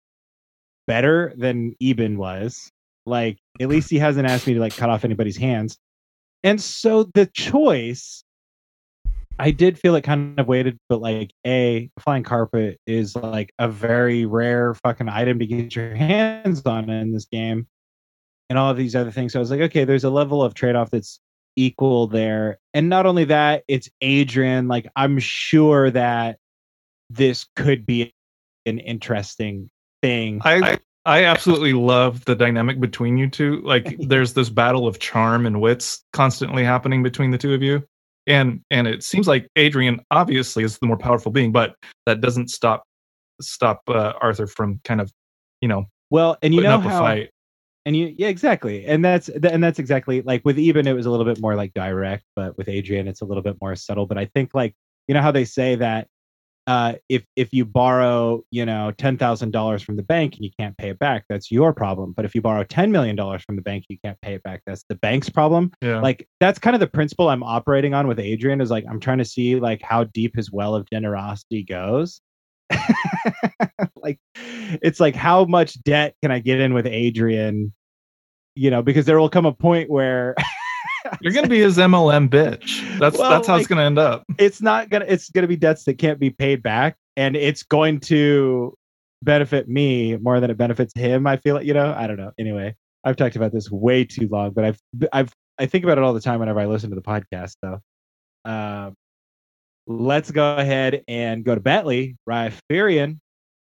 better 0.88 1.34
than 1.36 1.76
Eben 1.82 2.18
was. 2.18 2.72
Like, 3.06 3.38
at 3.60 3.68
least 3.68 3.90
he 3.90 4.00
hasn't 4.00 4.28
asked 4.28 4.48
me 4.48 4.54
to 4.54 4.60
like 4.60 4.76
cut 4.76 4.90
off 4.90 5.04
anybody's 5.04 5.38
hands. 5.38 5.78
And 6.44 6.62
so 6.62 7.04
the 7.14 7.26
choice, 7.26 8.24
I 9.38 9.52
did 9.52 9.78
feel 9.78 9.96
it 9.96 10.04
kind 10.04 10.40
of 10.40 10.48
weighted, 10.48 10.78
but 10.90 11.02
like 11.02 11.32
a 11.46 11.90
flying 12.00 12.24
carpet 12.24 12.80
is 12.88 13.16
like 13.16 13.52
a 13.60 13.68
very 13.68 14.26
rare 14.26 14.74
fucking 14.76 15.10
item 15.10 15.40
to 15.40 15.46
get 15.46 15.76
your 15.76 15.96
hands 15.96 16.62
on 16.66 16.90
in 16.90 17.12
this 17.12 17.26
game, 17.26 17.68
and 18.50 18.58
all 18.58 18.72
of 18.72 18.78
these 18.78 18.96
other 18.96 19.12
things. 19.12 19.34
So 19.34 19.40
I 19.40 19.42
was 19.42 19.52
like, 19.52 19.62
okay, 19.62 19.84
there's 19.84 20.04
a 20.04 20.10
level 20.10 20.44
of 20.44 20.54
trade 20.54 20.76
off 20.76 20.92
that's 20.92 21.20
equal 21.56 22.08
there, 22.08 22.60
and 22.74 22.90
not 22.90 23.06
only 23.06 23.26
that, 23.26 23.64
it's 23.68 23.90
Adrian. 24.02 24.68
Like, 24.68 24.88
I'm 24.96 25.20
sure 25.20 25.92
that 25.92 26.38
this 27.10 27.48
could 27.56 27.86
be 27.86 28.14
an 28.66 28.80
interesting 28.80 29.70
thing. 30.02 30.42
I 30.44 30.80
I 31.06 31.26
absolutely 31.26 31.74
love 31.74 32.26
the 32.26 32.36
dynamic 32.36 32.80
between 32.80 33.18
you 33.18 33.30
two. 33.30 33.62
Like 33.62 33.96
there's 34.00 34.34
this 34.34 34.50
battle 34.50 34.88
of 34.88 35.00
charm 35.00 35.46
and 35.46 35.62
wits 35.62 36.04
constantly 36.14 36.64
happening 36.64 37.04
between 37.04 37.32
the 37.32 37.38
two 37.38 37.54
of 37.54 37.62
you. 37.62 37.84
And 38.28 38.62
and 38.72 38.88
it 38.88 39.04
seems 39.04 39.28
like 39.28 39.48
Adrian 39.56 40.02
obviously 40.10 40.64
is 40.64 40.80
the 40.80 40.88
more 40.88 40.98
powerful 40.98 41.32
being, 41.32 41.52
but 41.52 41.76
that 42.08 42.22
doesn't 42.22 42.50
stop 42.50 42.84
stop 43.40 43.82
uh, 43.88 44.14
Arthur 44.20 44.48
from 44.48 44.80
kind 44.84 45.00
of, 45.00 45.12
you 45.62 45.68
know, 45.68 45.86
well, 46.10 46.38
and 46.42 46.54
you 46.54 46.62
know 46.62 46.80
how 46.80 47.00
fight. 47.02 47.30
And 47.86 47.96
you 47.96 48.14
yeah 48.18 48.30
exactly. 48.30 48.86
And 48.86 49.06
that's 49.06 49.30
and 49.30 49.64
that's 49.64 49.80
exactly 49.80 50.22
like 50.24 50.44
with 50.44 50.58
Eben 50.58 50.88
it 50.88 50.94
was 50.94 51.06
a 51.06 51.12
little 51.12 51.26
bit 51.26 51.40
more 51.40 51.56
like 51.56 51.74
direct 51.74 52.24
but 52.36 52.58
with 52.58 52.68
adrian 52.68 53.08
it's 53.08 53.22
a 53.22 53.26
little 53.26 53.44
bit 53.44 53.58
more 53.62 53.76
subtle. 53.76 54.06
But 54.08 54.18
i 54.18 54.26
think 54.26 54.52
like 54.54 54.76
you 55.08 55.14
know 55.14 55.22
how 55.22 55.32
they 55.32 55.46
say 55.46 55.76
that 55.76 56.08
uh 56.66 56.94
if 57.10 57.24
if 57.36 57.54
you 57.54 57.64
borrow 57.64 58.42
you 58.50 58.66
know 58.66 58.92
ten 58.98 59.20
thousand 59.20 59.52
dollars 59.52 59.84
from 59.84 59.98
the 59.98 60.04
bank 60.04 60.34
and 60.36 60.44
you 60.44 60.50
can't 60.60 60.76
pay 60.78 60.90
it 60.90 60.98
back 60.98 61.26
that's 61.30 61.52
your 61.52 61.74
problem. 61.74 62.12
But 62.12 62.26
if 62.26 62.34
you 62.34 62.42
borrow 62.42 62.64
ten 62.64 62.92
million 62.92 63.16
dollars 63.16 63.44
from 63.44 63.56
the 63.56 63.62
bank 63.62 63.86
you 63.88 63.98
can't 64.04 64.20
pay 64.22 64.34
it 64.34 64.42
back. 64.42 64.64
That's 64.66 64.84
the 64.90 64.96
bank's 64.96 65.30
problem. 65.30 65.72
Yeah. 65.82 66.00
like 66.02 66.28
that's 66.40 66.58
kind 66.58 66.76
of 66.76 66.80
the 66.80 66.88
principle 66.88 67.30
i'm 67.30 67.44
operating 67.44 67.94
on 67.94 68.08
with 68.08 68.20
adrian 68.20 68.62
is 68.62 68.72
like 68.72 68.86
i'm 68.90 69.00
trying 69.00 69.20
to 69.20 69.26
see 69.26 69.60
like 69.60 69.84
how 69.84 70.06
deep 70.06 70.36
his 70.36 70.52
well 70.52 70.74
of 70.74 70.90
generosity 70.92 71.62
goes 71.64 72.20
like 73.96 74.20
it's 74.36 75.00
like 75.00 75.16
how 75.16 75.46
much 75.46 75.82
debt 75.84 76.16
can 76.22 76.32
i 76.32 76.40
get 76.40 76.60
in 76.60 76.74
with 76.74 76.86
adrian 76.88 77.74
you 78.56 78.70
know 78.72 78.82
because 78.82 79.06
there 79.06 79.20
will 79.20 79.30
come 79.30 79.46
a 79.46 79.54
point 79.54 79.90
where 79.90 80.36
You're 81.22 81.34
gonna 81.34 81.48
be 81.48 81.60
his 81.60 81.78
MLM 81.78 82.30
bitch. 82.30 82.82
That's 82.98 83.16
Well, 83.20 83.30
that's 83.30 83.46
how 83.46 83.54
like- 83.54 83.60
it's 83.62 83.68
gonna 83.68 83.84
end 83.84 84.00
up. 84.00 84.24
it's 84.40 84.60
not 84.60 84.90
gonna 84.90 85.06
it's 85.08 85.30
gonna 85.30 85.46
be 85.48 85.56
debts 85.56 85.84
that 85.84 86.00
can't 86.00 86.20
be 86.20 86.32
paid 86.32 86.64
back 86.64 86.96
and 87.16 87.36
it's 87.36 87.62
going 87.62 88.00
to 88.02 88.76
benefit 89.22 89.68
me 89.70 90.18
more 90.18 90.40
than 90.40 90.50
it 90.50 90.58
benefits 90.58 90.94
him 90.96 91.28
i 91.28 91.38
feel 91.38 91.54
like 91.56 91.66
you 91.66 91.76
know 91.76 91.94
i 91.96 92.08
don't 92.08 92.18
know 92.18 92.32
anyway 92.40 92.76
i've 93.04 93.16
talked 93.16 93.36
about 93.36 93.52
this 93.54 93.70
way 93.70 94.04
too 94.04 94.28
long 94.30 94.50
but 94.50 94.64
i've 94.66 94.80
i've 95.14 95.32
i 95.60 95.68
think 95.68 95.84
about 95.84 96.00
it 96.00 96.04
all 96.04 96.14
the 96.14 96.20
time 96.20 96.40
whenever 96.40 96.60
i 96.60 96.66
listen 96.66 96.90
to 96.90 96.96
the 96.96 97.02
podcast 97.04 97.56
though 97.62 97.80
um 98.50 98.96
let's 99.88 100.32
go 100.32 100.58
ahead 100.58 101.04
and 101.08 101.44
go 101.44 101.56
to 101.56 101.62
bentley. 101.62 102.18
Riferian, 102.28 103.20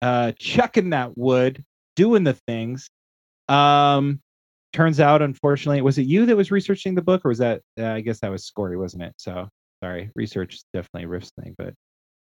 uh 0.03 0.33
chucking 0.39 0.91
that 0.91 1.17
wood 1.17 1.65
doing 1.97 2.25
the 2.25 2.35
things. 2.35 2.89
Um 3.49 4.21
turns 4.73 5.01
out 5.01 5.23
unfortunately 5.23 5.81
was 5.81 5.97
it 5.97 6.03
you 6.03 6.27
that 6.27 6.37
was 6.37 6.51
researching 6.51 6.95
the 6.95 7.01
book 7.01 7.25
or 7.25 7.29
was 7.31 7.39
that 7.39 7.63
uh, 7.81 7.87
i 7.87 8.01
guess 8.03 8.21
that 8.21 8.31
was 8.31 8.45
scory 8.45 8.77
wasn't 8.77 9.03
it? 9.03 9.15
So 9.17 9.49
sorry 9.83 10.11
research 10.15 10.55
is 10.55 10.65
definitely 10.75 11.07
riff's 11.07 11.33
thing 11.41 11.55
but 11.57 11.73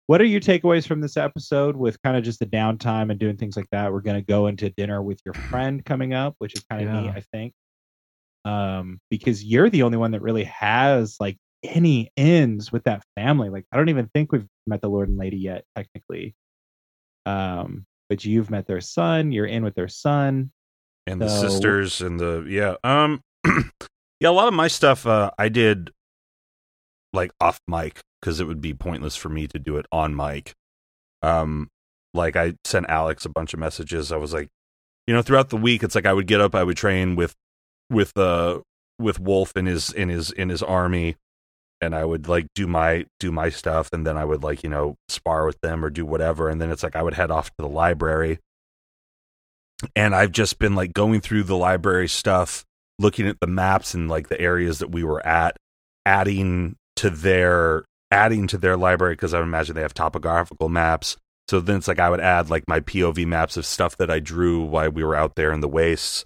what 0.08 0.22
are 0.22 0.26
your 0.26 0.42
takeaways 0.42 0.86
from 0.86 1.00
this 1.02 1.16
episode 1.18 1.76
with 1.78 2.02
kind 2.04 2.18
of 2.18 2.24
just 2.24 2.40
the 2.40 2.46
downtime 2.46 3.10
and 3.10 3.18
doing 3.18 3.38
things 3.38 3.56
like 3.56 3.70
that? 3.72 3.94
We're 3.94 4.02
going 4.02 4.18
to 4.18 4.26
go 4.26 4.48
into 4.48 4.70
dinner 4.72 5.02
with 5.02 5.20
your 5.26 5.34
friend 5.34 5.84
coming 5.84 6.14
up 6.14 6.36
which 6.40 6.54
is 6.56 6.64
kind 6.70 6.88
of 6.88 6.94
neat 6.94 7.12
i 7.12 7.24
think. 7.32 7.54
Um 8.46 9.00
because 9.10 9.44
you're 9.44 9.70
the 9.70 9.84
only 9.84 9.98
one 9.98 10.12
that 10.12 10.22
really 10.22 10.44
has 10.44 11.18
like 11.20 11.38
any 11.64 12.12
ends 12.18 12.72
with 12.72 12.84
that 12.84 13.04
family. 13.16 13.50
Like 13.50 13.66
i 13.72 13.78
don't 13.78 13.90
even 13.90 14.10
think 14.14 14.32
we've 14.32 14.48
met 14.68 14.82
the 14.82 14.90
lord 14.90 15.10
and 15.10 15.18
lady 15.18 15.38
yet 15.38 15.66
technically. 15.76 16.36
Um 17.26 17.86
but 18.10 18.26
you've 18.26 18.50
met 18.50 18.68
their 18.68 18.82
son 18.82 19.32
you're 19.32 19.46
in 19.46 19.64
with 19.64 19.76
their 19.76 19.88
son. 19.88 20.52
And 21.08 21.22
the 21.22 21.30
sisters 21.30 22.02
and 22.02 22.20
the 22.20 22.46
yeah 22.48 22.76
um 22.84 23.22
yeah 24.20 24.30
a 24.30 24.32
lot 24.32 24.48
of 24.48 24.54
my 24.54 24.68
stuff 24.68 25.06
uh 25.06 25.32
i 25.38 25.50
did 25.50 25.92
like 27.12 27.32
off 27.42 27.60
mic 27.68 28.00
because 28.22 28.40
it 28.40 28.48
would 28.48 28.62
be 28.62 28.74
pointless 28.74 29.16
for 29.16 29.30
me 29.30 29.48
to 29.48 29.60
do 29.60 29.78
it 29.78 29.86
on 29.92 30.16
mic. 30.16 30.54
Um 31.22 31.70
like 32.14 32.36
i 32.36 32.54
sent 32.64 32.90
alex 32.90 33.26
a 33.26 33.30
bunch 33.30 33.54
of 33.54 33.60
messages. 33.60 34.12
I 34.12 34.18
was 34.18 34.34
like 34.34 34.50
you 35.08 35.14
know 35.14 35.22
throughout 35.22 35.50
the 35.50 35.58
week 35.58 35.84
it's 35.84 35.96
like 35.96 36.06
i 36.06 36.14
would 36.14 36.28
get 36.28 36.42
up 36.42 36.56
i 36.56 36.64
would 36.64 36.78
train 36.78 37.16
with 37.16 37.36
with 37.90 38.18
uh 38.18 38.60
with 39.00 39.20
wolf 39.20 39.56
in 39.56 39.66
his 39.66 39.92
in 39.92 40.10
his 40.10 40.32
in 40.32 40.50
his 40.50 40.64
army 40.64 41.16
and 41.82 41.96
i 41.96 42.04
would 42.04 42.28
like 42.28 42.48
do 42.56 42.68
my 42.68 43.06
do 43.20 43.32
my 43.32 43.50
stuff 43.50 43.90
and 43.92 44.06
then 44.06 44.18
i 44.18 44.24
would 44.24 44.44
like 44.44 44.64
you 44.64 44.70
know 44.70 44.96
spar 45.10 45.46
with 45.46 45.60
them 45.62 45.84
or 45.84 45.90
do 45.90 46.06
whatever 46.06 46.50
and 46.50 46.62
then 46.62 46.72
it's 46.72 46.84
like 46.84 46.96
i 46.96 47.04
would 47.04 47.14
head 47.14 47.32
off 47.32 47.48
to 47.48 47.56
the 47.60 47.68
library 47.68 48.40
and 49.96 50.16
I've 50.16 50.32
just 50.32 50.60
been 50.60 50.76
like 50.76 50.94
going 50.94 51.22
through 51.22 51.44
the 51.44 51.58
library 51.58 52.08
stuff, 52.08 52.66
looking 53.00 53.28
at 53.28 53.40
the 53.40 53.48
maps 53.48 53.94
and 53.94 54.10
like 54.10 54.30
the 54.30 54.40
areas 54.40 54.80
that 54.80 54.92
we 54.92 55.04
were 55.04 55.26
at, 55.26 55.58
adding 56.06 56.76
to 56.98 57.10
their 57.10 57.86
adding 58.12 58.48
to 58.48 58.58
their 58.58 58.78
library 58.78 59.14
because 59.14 59.34
I 59.34 59.40
would 59.40 59.48
imagine 59.48 59.76
they 59.76 59.82
have 59.82 59.94
topographical 59.94 60.70
maps. 60.70 61.18
So 61.50 61.60
then 61.60 61.78
it's 61.78 61.88
like 61.88 62.00
I 62.00 62.10
would 62.10 62.22
add 62.22 62.50
like 62.50 62.68
my 62.68 62.80
POV 62.80 63.26
maps 63.26 63.58
of 63.58 63.66
stuff 63.66 63.98
that 63.98 64.12
I 64.12 64.20
drew 64.20 64.64
while 64.64 64.92
we 64.92 65.04
were 65.04 65.16
out 65.16 65.36
there 65.36 65.52
in 65.52 65.62
the 65.62 65.68
wastes. 65.68 66.24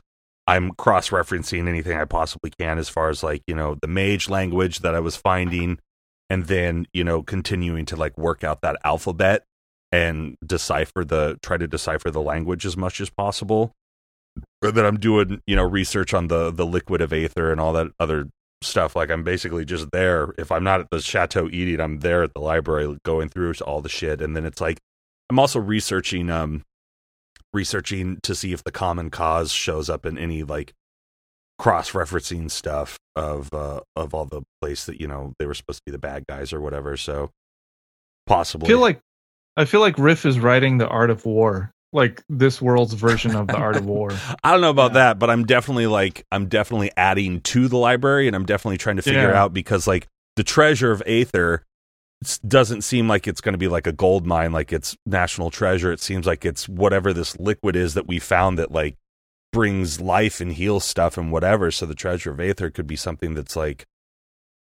I'm 0.47 0.71
cross 0.71 1.09
referencing 1.09 1.67
anything 1.67 1.97
I 1.97 2.05
possibly 2.05 2.51
can 2.57 2.77
as 2.77 2.87
far 2.87 3.09
as 3.09 3.21
like, 3.21 3.43
you 3.47 3.55
know, 3.55 3.75
the 3.81 3.87
mage 3.87 4.29
language 4.29 4.79
that 4.79 4.95
I 4.95 5.01
was 5.01 5.17
finding 5.17 5.79
and 6.29 6.45
then, 6.45 6.87
you 6.93 7.03
know, 7.03 7.21
continuing 7.21 7.85
to 7.85 7.95
like 7.97 8.17
work 8.17 8.43
out 8.43 8.61
that 8.61 8.77
alphabet 8.83 9.43
and 9.91 10.37
decipher 10.45 11.03
the 11.03 11.37
try 11.41 11.57
to 11.57 11.67
decipher 11.67 12.11
the 12.11 12.21
language 12.21 12.65
as 12.65 12.77
much 12.77 13.01
as 13.01 13.09
possible. 13.09 13.73
Or 14.61 14.71
that 14.71 14.85
I'm 14.85 14.99
doing, 14.99 15.41
you 15.47 15.55
know, 15.55 15.63
research 15.63 16.13
on 16.13 16.27
the 16.27 16.51
the 16.51 16.65
liquid 16.65 17.01
of 17.01 17.11
aether 17.11 17.51
and 17.51 17.59
all 17.59 17.73
that 17.73 17.87
other 17.99 18.29
stuff. 18.61 18.95
Like 18.95 19.09
I'm 19.09 19.23
basically 19.23 19.65
just 19.65 19.91
there. 19.91 20.33
If 20.37 20.51
I'm 20.51 20.63
not 20.63 20.79
at 20.79 20.89
the 20.91 21.01
chateau 21.01 21.49
eating, 21.51 21.81
I'm 21.81 21.99
there 21.99 22.23
at 22.23 22.33
the 22.33 22.41
library 22.41 22.97
going 23.03 23.29
through 23.29 23.53
all 23.65 23.81
the 23.81 23.89
shit. 23.89 24.21
And 24.21 24.35
then 24.35 24.45
it's 24.45 24.61
like 24.61 24.79
I'm 25.29 25.39
also 25.39 25.59
researching 25.59 26.29
um 26.29 26.63
researching 27.53 28.19
to 28.23 28.35
see 28.35 28.53
if 28.53 28.63
the 28.63 28.71
common 28.71 29.09
cause 29.09 29.51
shows 29.51 29.89
up 29.89 30.05
in 30.05 30.17
any 30.17 30.43
like 30.43 30.73
cross 31.59 31.91
referencing 31.91 32.51
stuff 32.51 32.97
of 33.15 33.51
uh 33.51 33.79
of 33.95 34.13
all 34.13 34.25
the 34.25 34.43
place 34.61 34.85
that 34.85 35.01
you 35.01 35.07
know 35.07 35.33
they 35.39 35.45
were 35.47 35.55
supposed 35.55 35.79
to 35.79 35.83
be 35.87 35.91
the 35.91 35.97
bad 35.97 36.25
guys 36.27 36.53
or 36.53 36.61
whatever. 36.61 36.95
So 36.97 37.31
possibly, 38.25 38.67
I 38.67 38.69
feel 38.69 38.79
like 38.81 38.99
I 39.55 39.65
feel 39.65 39.79
like 39.79 39.97
Riff 39.97 40.25
is 40.25 40.39
writing 40.39 40.77
the 40.77 40.87
Art 40.87 41.09
of 41.09 41.25
War, 41.25 41.71
like 41.93 42.21
this 42.29 42.61
world's 42.61 42.93
version 42.93 43.35
of 43.35 43.47
the 43.47 43.57
Art 43.57 43.75
of 43.75 43.85
War. 43.85 44.11
I 44.43 44.51
don't 44.51 44.61
know 44.61 44.69
about 44.69 44.91
Yeah. 44.91 44.99
that, 44.99 45.19
but 45.19 45.29
I'm 45.29 45.45
definitely 45.45 45.87
like 45.87 46.23
I'm 46.31 46.47
definitely 46.47 46.91
adding 46.95 47.41
to 47.41 47.67
the 47.67 47.77
library, 47.77 48.27
and 48.27 48.35
I'm 48.35 48.45
definitely 48.45 48.77
trying 48.77 48.97
to 48.97 49.01
figure 49.01 49.31
Yeah. 49.31 49.41
out 49.41 49.53
because 49.53 49.87
like 49.87 50.07
the 50.35 50.43
treasure 50.43 50.91
of 50.91 51.01
Aether 51.07 51.63
doesn't 52.47 52.81
seem 52.81 53.07
like 53.07 53.27
it's 53.27 53.41
going 53.41 53.53
to 53.53 53.59
be 53.59 53.67
like 53.67 53.87
a 53.87 53.91
gold 53.91 54.25
mine, 54.25 54.51
like 54.51 54.73
it's 54.73 54.97
national 55.05 55.51
treasure. 55.51 55.91
It 55.91 55.99
seems 55.99 56.25
like 56.25 56.45
it's 56.45 56.67
whatever 56.67 57.13
this 57.13 57.37
liquid 57.39 57.75
is 57.75 57.93
that 57.93 58.07
we 58.07 58.19
found 58.19 58.57
that 58.57 58.71
like 58.71 58.95
brings 59.53 60.01
life 60.01 60.41
and 60.41 60.53
heals 60.53 60.83
stuff 60.83 61.17
and 61.17 61.31
whatever. 61.31 61.71
So 61.71 61.85
the 61.85 61.95
treasure 61.95 62.31
of 62.31 62.39
Aether 62.39 62.69
could 62.71 62.87
be 62.87 62.95
something 62.95 63.33
that's 63.33 63.55
like, 63.55 63.85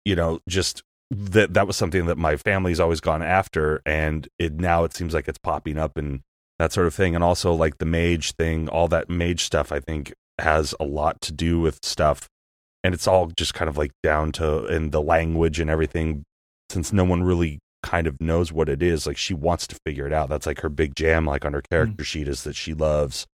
you 0.04 0.16
know, 0.16 0.40
just 0.48 0.84
that 1.10 1.54
that 1.54 1.68
was 1.68 1.78
something 1.78 2.06
that 2.08 2.18
my 2.18 2.36
family's 2.36 2.80
always 2.80 3.00
gone 3.00 3.24
after, 3.24 3.82
and 3.86 4.28
it 4.38 4.56
now 4.56 4.84
it 4.84 4.94
seems 4.94 5.14
like 5.14 5.28
it's 5.28 5.38
popping 5.38 5.78
up 5.78 5.98
and 5.98 6.22
that 6.60 6.74
sort 6.74 6.88
of 6.88 6.94
thing. 6.94 7.16
And 7.16 7.24
also 7.24 7.54
like 7.54 7.78
the 7.78 7.86
mage 7.86 8.34
thing, 8.34 8.68
all 8.68 8.88
that 8.90 9.10
mage 9.10 9.44
stuff, 9.44 9.72
I 9.72 9.80
think 9.80 10.14
has 10.40 10.76
a 10.80 10.84
lot 10.84 11.22
to 11.22 11.32
do 11.32 11.60
with 11.60 11.80
stuff. 11.84 12.28
And 12.84 12.94
it's 12.94 13.08
all 13.08 13.32
just 13.38 13.54
kind 13.54 13.70
of 13.70 13.78
like 13.78 13.92
down 14.04 14.32
to 14.34 14.66
in 14.66 14.92
the 14.92 15.02
language 15.02 15.60
and 15.60 15.70
everything, 15.70 16.24
since 16.70 16.92
no 16.92 17.04
one 17.04 17.24
really 17.24 17.60
kind 17.84 18.08
of 18.08 18.20
knows 18.20 18.52
what 18.52 18.70
it 18.70 18.82
is. 18.82 19.08
Like 19.08 19.18
she 19.18 19.34
wants 19.34 19.68
to 19.68 19.78
figure 19.86 20.08
it 20.08 20.14
out. 20.14 20.30
That's 20.30 20.46
like 20.46 20.62
her 20.62 20.70
big 20.70 20.96
jam, 20.96 21.26
like 21.26 21.46
on 21.46 21.54
her 21.54 21.62
character 21.62 22.04
sheet, 22.04 22.28
is 22.28 22.44
that 22.44 22.56
she 22.56 22.74
loves 22.74 23.26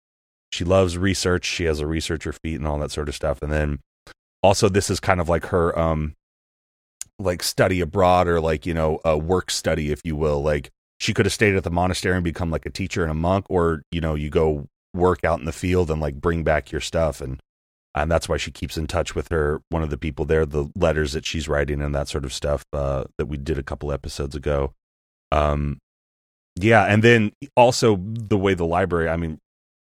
she 0.50 0.64
loves 0.64 0.98
research. 0.98 1.46
She 1.46 1.64
has 1.64 1.80
a 1.80 1.86
researcher 1.86 2.32
feat 2.32 2.56
and 2.56 2.66
all 2.66 2.78
that 2.78 2.90
sort 2.90 3.08
of 3.08 3.14
stuff. 3.14 3.40
And 3.42 3.50
then 3.50 3.80
also 4.42 4.68
this 4.68 4.90
is 4.90 5.00
kind 5.00 5.20
of 5.20 5.28
like 5.28 5.46
her 5.46 5.76
um 5.78 6.14
like 7.18 7.42
study 7.42 7.80
abroad 7.80 8.28
or 8.28 8.40
like, 8.40 8.66
you 8.66 8.74
know, 8.74 9.00
a 9.04 9.16
work 9.16 9.50
study, 9.50 9.90
if 9.90 10.00
you 10.04 10.16
will. 10.16 10.42
Like 10.42 10.70
she 10.98 11.14
could 11.14 11.26
have 11.26 11.32
stayed 11.32 11.54
at 11.54 11.64
the 11.64 11.70
monastery 11.70 12.14
and 12.14 12.24
become 12.24 12.50
like 12.50 12.66
a 12.66 12.70
teacher 12.70 13.02
and 13.02 13.10
a 13.10 13.14
monk, 13.14 13.46
or, 13.48 13.82
you 13.90 14.00
know, 14.00 14.14
you 14.14 14.30
go 14.30 14.66
work 14.94 15.24
out 15.24 15.38
in 15.38 15.46
the 15.46 15.52
field 15.52 15.90
and 15.90 16.00
like 16.00 16.20
bring 16.20 16.44
back 16.44 16.70
your 16.70 16.80
stuff 16.80 17.20
and 17.20 17.40
and 17.94 18.10
that's 18.10 18.28
why 18.28 18.36
she 18.36 18.50
keeps 18.50 18.76
in 18.76 18.86
touch 18.86 19.14
with 19.14 19.28
her 19.28 19.60
one 19.68 19.82
of 19.82 19.90
the 19.90 19.98
people 19.98 20.24
there 20.24 20.46
the 20.46 20.70
letters 20.76 21.12
that 21.12 21.26
she's 21.26 21.48
writing 21.48 21.80
and 21.82 21.94
that 21.94 22.08
sort 22.08 22.24
of 22.24 22.32
stuff 22.32 22.64
uh 22.72 23.04
that 23.18 23.26
we 23.26 23.36
did 23.36 23.58
a 23.58 23.62
couple 23.62 23.92
episodes 23.92 24.34
ago. 24.34 24.72
Um 25.30 25.78
yeah 26.56 26.84
and 26.84 27.02
then 27.02 27.32
also 27.56 27.98
the 27.98 28.36
way 28.36 28.52
the 28.52 28.66
library 28.66 29.08
i 29.08 29.16
mean 29.16 29.38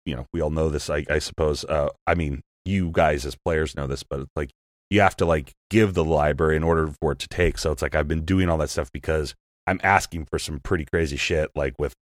you 0.07 0.17
know 0.17 0.25
we 0.33 0.41
all 0.41 0.49
know 0.49 0.71
this 0.71 0.89
i, 0.89 1.05
I 1.11 1.19
suppose 1.19 1.65
uh 1.67 1.91
i 2.07 2.15
mean 2.15 2.41
you 2.65 2.91
guys 2.91 3.27
as 3.27 3.37
players 3.45 3.77
know 3.77 3.87
this 3.87 4.03
but 4.03 4.27
like 4.35 4.51
you 4.91 5.01
have 5.01 5.17
to 5.17 5.27
like 5.27 5.53
give 5.71 5.95
the 5.95 6.05
library 6.05 6.57
in 6.57 6.63
order 6.63 6.89
for 7.01 7.13
it 7.13 7.19
to 7.19 7.29
take. 7.29 7.59
So 7.59 7.73
it's 7.73 7.83
like 7.83 7.95
i've 7.95 8.09
been 8.09 8.25
doing 8.25 8.49
all 8.49 8.59
that 8.59 8.71
stuff 8.71 8.91
because 8.93 9.35
i'm 9.67 9.81
asking 9.83 10.27
for 10.27 10.39
some 10.39 10.61
pretty 10.61 10.85
crazy 10.85 11.17
shit 11.17 11.51
like 11.55 11.75
with 11.79 11.95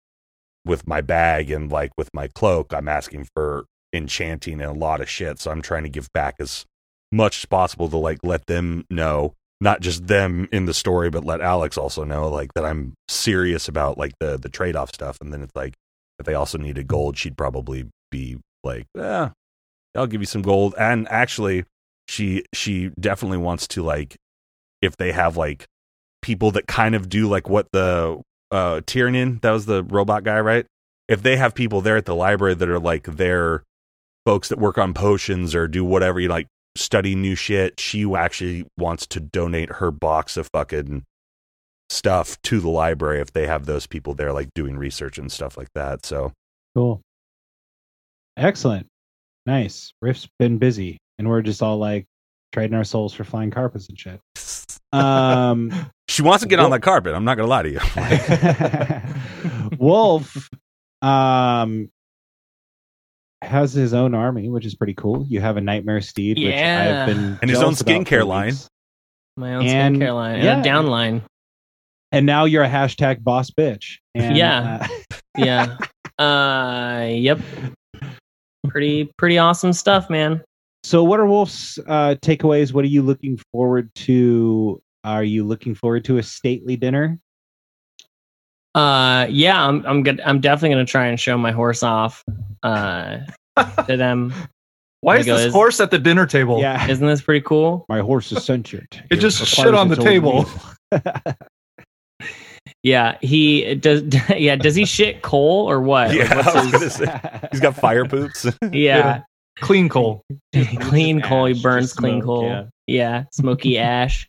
with 0.65 0.87
my 0.87 1.01
bag 1.01 1.51
and 1.51 1.71
like 1.71 1.93
with 1.97 2.11
my 2.15 2.29
cloak 2.29 2.73
i'm 2.73 2.89
asking 2.89 3.27
for 3.35 3.67
enchanting 3.95 4.61
and 4.61 4.71
a 4.71 4.79
lot 4.79 5.01
of 5.01 5.09
shit 5.09 5.39
so 5.39 5.51
i'm 5.51 5.63
trying 5.63 5.85
to 5.85 5.89
give 5.89 6.13
back 6.13 6.37
as 6.39 6.65
much 7.13 7.39
as 7.39 7.45
possible 7.45 7.89
to 7.89 7.97
like 7.97 8.19
let 8.23 8.47
them 8.47 8.85
know 8.91 9.33
not 9.61 9.81
just 9.81 10.07
them 10.07 10.49
in 10.53 10.67
the 10.67 10.75
story 10.75 11.11
but 11.11 11.25
let 11.25 11.41
alex 11.41 11.79
also 11.79 12.05
know 12.05 12.29
like 12.29 12.53
that 12.55 12.65
i'm 12.65 12.95
serious 13.09 13.69
about 13.69 13.97
like 13.97 14.13
the 14.21 14.37
the 14.37 14.49
trade-off 14.49 14.93
stuff 14.93 15.19
and 15.21 15.33
then 15.33 15.43
it's 15.43 15.55
like 15.55 15.75
if 16.19 16.27
they 16.27 16.35
also 16.35 16.59
needed 16.59 16.87
gold 16.87 17.17
she'd 17.17 17.37
probably 17.37 17.89
be 18.11 18.37
like 18.65 18.87
yeah 18.97 19.31
i'll 19.95 20.07
give 20.07 20.21
you 20.21 20.27
some 20.27 20.43
gold 20.43 20.75
and 20.79 21.07
actually 21.09 21.65
she 22.09 22.45
she 22.53 22.91
definitely 23.01 23.39
wants 23.39 23.67
to 23.69 23.83
like 23.83 24.17
if 24.83 24.97
they 24.97 25.13
have 25.13 25.37
like 25.37 25.67
people 26.23 26.51
that 26.53 26.67
kind 26.67 26.95
of 26.95 27.09
do 27.09 27.29
like 27.29 27.49
what 27.49 27.67
the 27.73 28.21
uh 28.51 28.81
Tyrion, 28.87 29.41
that 29.43 29.51
was 29.51 29.67
the 29.67 29.83
robot 29.85 30.25
guy, 30.25 30.41
right? 30.41 30.67
If 31.09 31.23
they 31.23 31.37
have 31.37 31.55
people 31.55 31.81
there 31.81 31.97
at 31.97 32.07
the 32.07 32.15
library 32.15 32.55
that 32.55 32.69
are 32.69 32.79
like 32.79 33.05
their 33.05 33.63
folks 34.25 34.49
that 34.49 34.59
work 34.59 34.79
on 34.79 34.95
potions 34.95 35.55
or 35.55 35.69
do 35.69 35.85
whatever, 35.85 36.19
you 36.21 36.29
like 36.29 36.47
study 36.77 37.15
new 37.15 37.35
shit, 37.35 37.79
she 37.79 38.05
actually 38.15 38.67
wants 38.77 39.07
to 39.09 39.21
donate 39.21 39.73
her 39.73 39.91
box 39.91 40.37
of 40.37 40.49
fucking 40.53 41.05
stuff 41.91 42.41
to 42.43 42.59
the 42.61 42.69
library 42.71 43.21
if 43.21 43.33
they 43.33 43.47
have 43.47 43.67
those 43.67 43.87
people 43.87 44.15
there 44.15 44.33
like 44.33 44.49
doing 44.55 44.77
research 44.77 45.19
and 45.19 45.31
stuff 45.31 45.57
like 45.57 45.69
that. 45.75 46.05
So 46.07 46.33
Cool. 46.75 47.01
Excellent. 48.37 48.87
Nice. 49.47 49.93
Riff's 50.03 50.27
been 50.41 50.59
busy, 50.59 50.99
and 51.19 51.29
we're 51.29 51.43
just 51.43 51.63
all 51.63 51.79
like 51.79 52.07
trading 52.53 52.75
our 52.75 52.83
souls 52.85 53.13
for 53.13 53.23
flying 53.25 53.51
carpets 53.51 53.89
and 53.89 53.99
shit. 53.99 54.21
Um, 54.93 55.71
she 56.09 56.23
wants 56.23 56.43
to 56.43 56.49
get 56.49 56.59
on 56.59 56.65
Well- 56.65 56.79
that 56.79 56.83
carpet. 56.83 57.15
I'm 57.15 57.25
not 57.25 57.37
gonna 57.37 57.49
lie 57.49 57.63
to 57.63 57.71
you. 57.71 57.81
Wolf 59.79 60.49
um, 61.03 61.91
has 63.47 63.73
his 63.73 63.95
own 63.95 64.15
army, 64.15 64.49
which 64.49 64.65
is 64.67 64.75
pretty 64.75 64.95
cool. 64.95 65.25
You 65.29 65.41
have 65.41 65.57
a 65.57 65.61
nightmare 65.61 66.01
steed, 66.01 66.39
which 66.39 66.47
Yeah. 66.55 67.05
I've 67.09 67.15
been 67.15 67.39
And 67.43 67.51
his 67.51 67.59
jealous 67.59 67.83
own 67.83 67.95
about 67.97 68.07
for 68.07 68.15
skincare 68.15 68.27
line. 68.27 68.47
weeks. 68.49 68.69
My 69.37 69.55
own 69.55 69.67
And- 69.67 69.97
skincare 69.97 70.15
line 70.15 70.35
and 70.37 70.45
yeah. 70.45 70.61
a 70.61 70.63
down 70.63 70.87
line. 70.87 71.23
And 72.13 72.27
now 72.27 72.45
you're 72.45 72.63
a 72.63 72.69
hashtag 72.69 73.23
boss 73.25 73.51
bitch. 73.51 73.97
And, 74.15 74.37
Yeah. 74.37 74.87
uh, 74.89 75.17
Yeah. 75.37 75.77
uh. 76.19 77.07
Yep. 77.11 77.41
Pretty 78.69 79.11
pretty 79.19 79.37
awesome 79.39 79.73
stuff, 79.73 80.09
man. 80.09 80.43
so, 80.85 81.03
what 81.05 81.21
are 81.21 81.27
Wolf's 81.27 81.79
uh, 81.87 82.15
takeaways? 82.23 82.73
What 82.73 82.85
are 82.85 82.89
you 82.89 83.03
looking 83.03 83.39
forward 83.53 83.91
to? 83.97 84.81
Are 85.05 85.23
you 85.25 85.45
looking 85.45 85.75
forward 85.75 86.05
to 86.07 86.17
a 86.19 86.23
stately 86.23 86.77
dinner? 86.77 87.19
Uh. 88.75 89.27
Yeah. 89.31 89.67
I'm. 89.67 89.85
I'm 89.87 90.03
good. 90.03 90.21
I'm 90.25 90.41
definitely 90.41 90.71
gonna 90.71 90.85
try 90.85 91.07
and 91.07 91.19
show 91.21 91.39
my 91.39 91.53
horse 91.53 91.83
off. 91.83 92.25
Uh. 92.63 93.19
To 93.87 93.97
them. 93.97 94.35
Why 95.01 95.19
is 95.19 95.27
go. 95.27 95.37
this 95.37 95.53
horse 95.53 95.79
at 95.79 95.93
the 95.93 95.99
dinner 95.99 96.27
table? 96.27 96.59
Yeah. 96.61 96.89
Isn't 96.89 97.07
this 97.07 97.23
pretty 97.23 97.43
cool? 97.43 97.85
My 97.89 98.01
horse 98.01 98.33
is 98.33 98.45
sentient. 98.45 99.01
It 99.11 99.17
just 99.17 99.47
shit 99.47 99.75
on 99.75 99.89
the 99.89 99.97
table. 99.97 100.45
Yeah. 102.83 103.17
He 103.21 103.75
does. 103.77 104.03
Yeah. 104.37 104.57
Does 104.57 104.75
he 104.75 104.85
shit 104.85 105.23
coal 105.23 105.71
or 105.71 105.81
what? 105.81 106.09
Like, 106.09 106.19
yeah, 106.19 106.35
what's 106.37 106.49
I 106.49 106.65
was 106.65 106.83
his- 106.83 106.97
gonna 106.97 107.21
say 107.21 107.49
he's 107.53 107.61
got 107.61 107.77
fire 107.77 108.05
poops. 108.07 108.47
yeah. 108.73 109.23
Clean 109.61 109.89
coal. 109.89 110.25
clean 110.81 111.19
Just 111.21 111.29
coal. 111.29 111.45
He 111.47 111.63
burns 111.63 111.93
clean 111.93 112.21
smoke, 112.23 112.25
coal. 112.25 112.49
yeah. 112.49 112.65
Yeah. 112.89 113.25
Smoky 113.33 113.79
ash. 113.79 114.29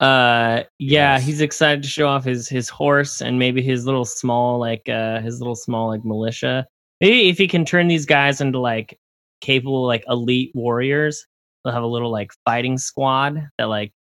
Uh 0.00 0.62
yeah, 0.78 1.16
Yes. 1.16 1.26
he's 1.26 1.40
excited 1.40 1.82
to 1.82 1.88
show 1.88 2.06
off 2.08 2.24
his 2.24 2.48
his 2.48 2.68
horse 2.68 3.20
and 3.20 3.38
maybe 3.38 3.60
his 3.62 3.84
little 3.84 4.04
small 4.04 4.58
like 4.58 4.88
uh 4.88 5.20
his 5.20 5.40
little 5.40 5.56
small 5.56 5.88
like 5.88 6.04
militia. 6.04 6.66
Maybe 7.00 7.28
if 7.28 7.38
he 7.38 7.48
can 7.48 7.64
turn 7.64 7.88
these 7.88 8.06
guys 8.06 8.40
into 8.40 8.58
like 8.60 8.96
capable 9.40 9.86
like 9.86 10.04
elite 10.08 10.52
warriors, 10.54 11.26
they'll 11.64 11.74
have 11.74 11.82
a 11.82 11.86
little 11.88 12.10
like 12.12 12.30
fighting 12.44 12.78
squad 12.78 13.40
that 13.58 13.64
like 13.64 13.92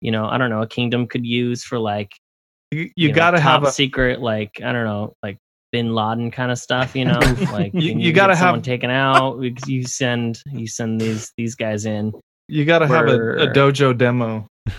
you 0.00 0.10
know, 0.10 0.26
I 0.26 0.38
don't 0.38 0.50
know, 0.50 0.62
a 0.62 0.66
kingdom 0.68 1.06
could 1.06 1.24
use 1.26 1.62
for 1.64 1.78
like 1.78 2.12
You, 2.72 2.90
you, 2.96 3.08
know, 3.08 3.14
gotta 3.14 3.38
top 3.38 3.62
have 3.62 3.64
a 3.64 3.72
secret 3.72 4.20
like 4.20 4.60
I 4.62 4.72
don't 4.72 4.84
know, 4.86 5.14
like 5.22 5.38
bin 5.70 5.94
Laden 5.94 6.30
kind 6.32 6.50
of 6.50 6.58
stuff, 6.58 6.96
you 6.96 7.04
know? 7.10 7.18
like 7.52 7.72
You- 7.74 7.96
you 7.98 8.12
gotta 8.12 8.34
someone 8.36 8.56
have- 8.60 8.64
taken 8.64 8.90
out, 8.90 9.38
you 9.68 9.84
send 9.84 10.42
you 10.52 10.66
send 10.66 11.00
these 11.00 11.32
these 11.36 11.54
guys 11.54 11.84
in. 11.86 12.12
you 12.48 12.64
gotta 12.64 12.88
have 12.88 13.06
a, 13.06 13.42
a 13.42 13.46
dojo 13.52 13.96
demo. 13.96 14.48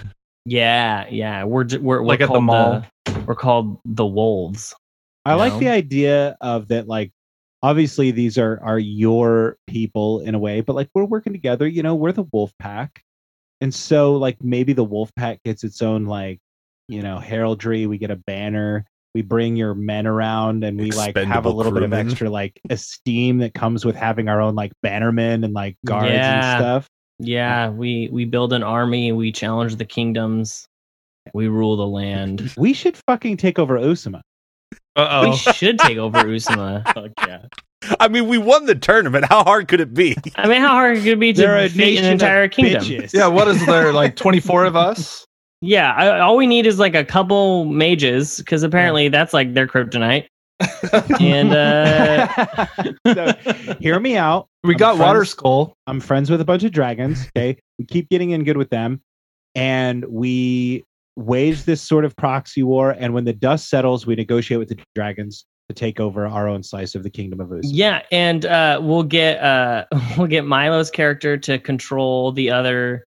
Yeah, 0.45 1.07
yeah. 1.09 1.43
We're 1.43 1.65
we're, 1.65 1.79
we're 1.79 2.03
Like 2.03 2.21
at 2.21 2.27
the 2.27 2.33
called 2.33 2.43
mall. 2.43 2.85
we're 3.25 3.35
called 3.35 3.79
the 3.85 4.05
wolves. 4.05 4.73
I 5.25 5.33
like 5.35 5.53
know? 5.53 5.59
the 5.59 5.69
idea 5.69 6.37
of 6.41 6.69
that. 6.69 6.87
Like, 6.87 7.11
obviously, 7.61 8.11
these 8.11 8.37
are 8.37 8.59
are 8.63 8.79
your 8.79 9.57
people 9.67 10.21
in 10.21 10.33
a 10.35 10.39
way, 10.39 10.61
but 10.61 10.75
like 10.75 10.89
we're 10.95 11.05
working 11.05 11.33
together. 11.33 11.67
You 11.67 11.83
know, 11.83 11.95
we're 11.95 12.13
the 12.13 12.25
wolf 12.31 12.51
pack, 12.59 13.03
and 13.61 13.73
so 13.73 14.13
like 14.15 14.37
maybe 14.41 14.73
the 14.73 14.83
wolf 14.83 15.13
pack 15.15 15.43
gets 15.43 15.63
its 15.63 15.81
own 15.81 16.05
like 16.05 16.39
you 16.87 17.01
know 17.01 17.19
heraldry. 17.19 17.85
We 17.85 17.97
get 17.97 18.11
a 18.11 18.15
banner. 18.15 18.85
We 19.15 19.23
bring 19.23 19.55
your 19.55 19.73
men 19.75 20.07
around, 20.07 20.63
and 20.63 20.79
we 20.79 20.91
like 20.91 21.15
have 21.17 21.45
a 21.45 21.49
Expendable 21.49 21.53
little 21.55 21.71
bit 21.73 21.83
of 21.83 21.93
extra 21.93 22.29
like 22.29 22.59
esteem 22.69 23.39
that 23.39 23.53
comes 23.53 23.83
with 23.83 23.95
having 23.95 24.29
our 24.29 24.39
own 24.39 24.55
like 24.55 24.71
bannermen 24.85 25.43
and 25.43 25.53
like 25.53 25.75
guards 25.85 26.11
Yeah. 26.11 26.53
and 26.55 26.61
stuff. 26.61 26.89
Yeah, 27.19 27.69
we 27.69 28.09
we 28.11 28.25
build 28.25 28.53
an 28.53 28.63
army. 28.63 29.11
We 29.11 29.31
challenge 29.31 29.75
the 29.75 29.85
kingdoms. 29.85 30.67
We 31.33 31.47
rule 31.47 31.75
the 31.77 31.87
land. 31.87 32.53
We 32.57 32.73
should 32.73 32.97
fucking 33.07 33.37
take 33.37 33.59
over 33.59 33.77
Osama. 33.77 34.21
Uh 34.95 35.27
We 35.29 35.35
should 35.35 35.77
take 35.79 35.97
over 36.05 36.23
Usama. 36.23 36.83
Fuck 36.93 37.11
yeah. 37.27 37.45
I 37.99 38.07
mean, 38.09 38.27
we 38.27 38.37
won 38.37 38.65
the 38.65 38.75
tournament. 38.75 39.25
How 39.29 39.43
hard 39.43 39.67
could 39.69 39.79
it 39.79 39.93
be? 39.93 40.15
I 40.35 40.47
mean, 40.47 40.61
how 40.61 40.69
hard 40.69 40.97
could 40.97 41.07
it 41.07 41.19
be 41.19 41.31
to 41.33 41.41
They're 41.41 41.57
a 41.57 41.63
defeat 41.69 41.77
nation 41.77 42.05
an 42.05 42.09
of 42.11 42.13
entire 42.21 42.47
kingdom? 42.49 42.83
bitches. 42.83 43.13
Yeah, 43.13 43.27
what 43.27 43.47
is 43.47 43.65
there? 43.65 43.93
Like 43.93 44.15
24 44.15 44.65
of 44.65 44.75
us? 44.75 45.25
Yeah, 45.61 45.91
I, 45.93 46.19
all 46.21 46.37
we 46.37 46.47
need 46.47 46.65
is 46.65 46.79
like 46.79 46.95
a 46.95 47.03
couple 47.03 47.65
mages 47.65 48.37
because 48.37 48.63
apparently 48.63 49.09
that's 49.09 49.33
like 49.33 49.53
their 49.53 49.67
kryptonite. 49.67 50.27
And 51.19 51.51
uh, 51.53 52.65
so 53.05 53.33
hear 53.81 53.99
me 53.99 54.15
out. 54.15 54.47
We 54.69 54.75
I'm 54.75 54.77
got 54.79 54.97
Water 54.99 55.25
Skull. 55.25 55.73
I'm 55.87 55.99
friends 55.99 56.29
with 56.29 56.39
a 56.41 56.45
bunch 56.45 56.63
of 56.63 56.71
dragons. 56.71 57.27
Okay, 57.35 57.57
we 57.79 57.85
keep 57.85 58.07
getting 58.09 58.29
in 58.31 58.43
good 58.43 58.55
with 58.57 58.69
them, 58.69 59.01
and 59.55 60.05
we 60.05 60.83
wage 61.15 61.63
this 61.63 61.81
sort 61.81 62.05
of 62.05 62.15
proxy 62.15 62.63
war. 62.63 62.91
And 62.91 63.13
when 63.13 63.25
the 63.25 63.33
dust 63.33 63.69
settles, 63.69 64.05
we 64.05 64.15
negotiate 64.15 64.59
with 64.59 64.69
the 64.69 64.77
dragons 64.95 65.45
to 65.69 65.73
take 65.75 65.99
over 65.99 66.25
our 66.27 66.47
own 66.47 66.63
slice 66.63 66.95
of 66.95 67.03
the 67.03 67.09
kingdom 67.09 67.39
of 67.41 67.51
Uz. 67.51 67.71
yeah, 67.71 68.01
and 68.11 68.45
uh, 68.45 68.79
we'll 68.81 69.03
get 69.03 69.39
uh, 69.41 69.85
we'll 70.17 70.27
get 70.27 70.45
Milo's 70.45 70.91
character 70.91 71.35
to 71.37 71.57
control 71.59 72.31
the 72.31 72.49
other 72.51 73.05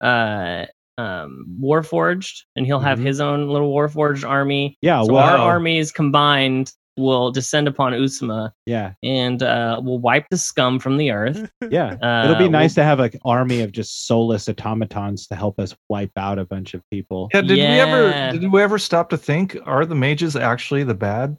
uh, 0.00 0.66
um, 0.98 1.44
Warforged, 1.60 2.42
and 2.56 2.66
he'll 2.66 2.80
have 2.80 2.98
Mhm. 3.00 3.06
his 3.06 3.20
own 3.20 3.48
little 3.48 3.72
Warforged 3.72 4.28
army. 4.28 4.76
Yeah, 4.80 5.02
so 5.02 5.12
well, 5.14 5.24
our 5.24 5.36
armies 5.38 5.90
combined 5.92 6.72
will 6.96 7.30
descend 7.30 7.66
upon 7.68 7.92
Usama 7.92 8.50
yeah, 8.66 8.92
and 9.02 9.42
uh, 9.42 9.80
will 9.82 9.98
wipe 9.98 10.26
the 10.30 10.36
scum 10.36 10.78
from 10.78 10.96
the 10.98 11.10
earth. 11.12 11.50
yeah. 11.70 11.96
Uh, 12.02 12.24
It'll 12.24 12.36
be 12.36 12.42
we'll- 12.44 12.50
nice 12.50 12.74
to 12.74 12.82
have 12.84 13.00
an 13.00 13.12
army 13.24 13.60
of 13.62 13.72
just 13.72 14.06
soulless 14.06 14.48
automatons 14.48 15.26
to 15.28 15.34
help 15.34 15.58
us 15.58 15.74
wipe 15.88 16.12
out 16.16 16.38
a 16.38 16.44
bunch 16.44 16.74
of 16.74 16.82
people. 16.90 17.30
Yeah, 17.32 17.42
did 17.42 17.56
we 17.56 17.62
ever 17.62 18.38
did 18.38 18.52
we 18.52 18.62
ever 18.62 18.78
stop 18.78 19.10
to 19.10 19.16
think 19.18 19.56
are 19.64 19.86
the 19.86 19.94
mages 19.94 20.36
actually 20.36 20.82
the 20.84 20.94
bad 20.94 21.36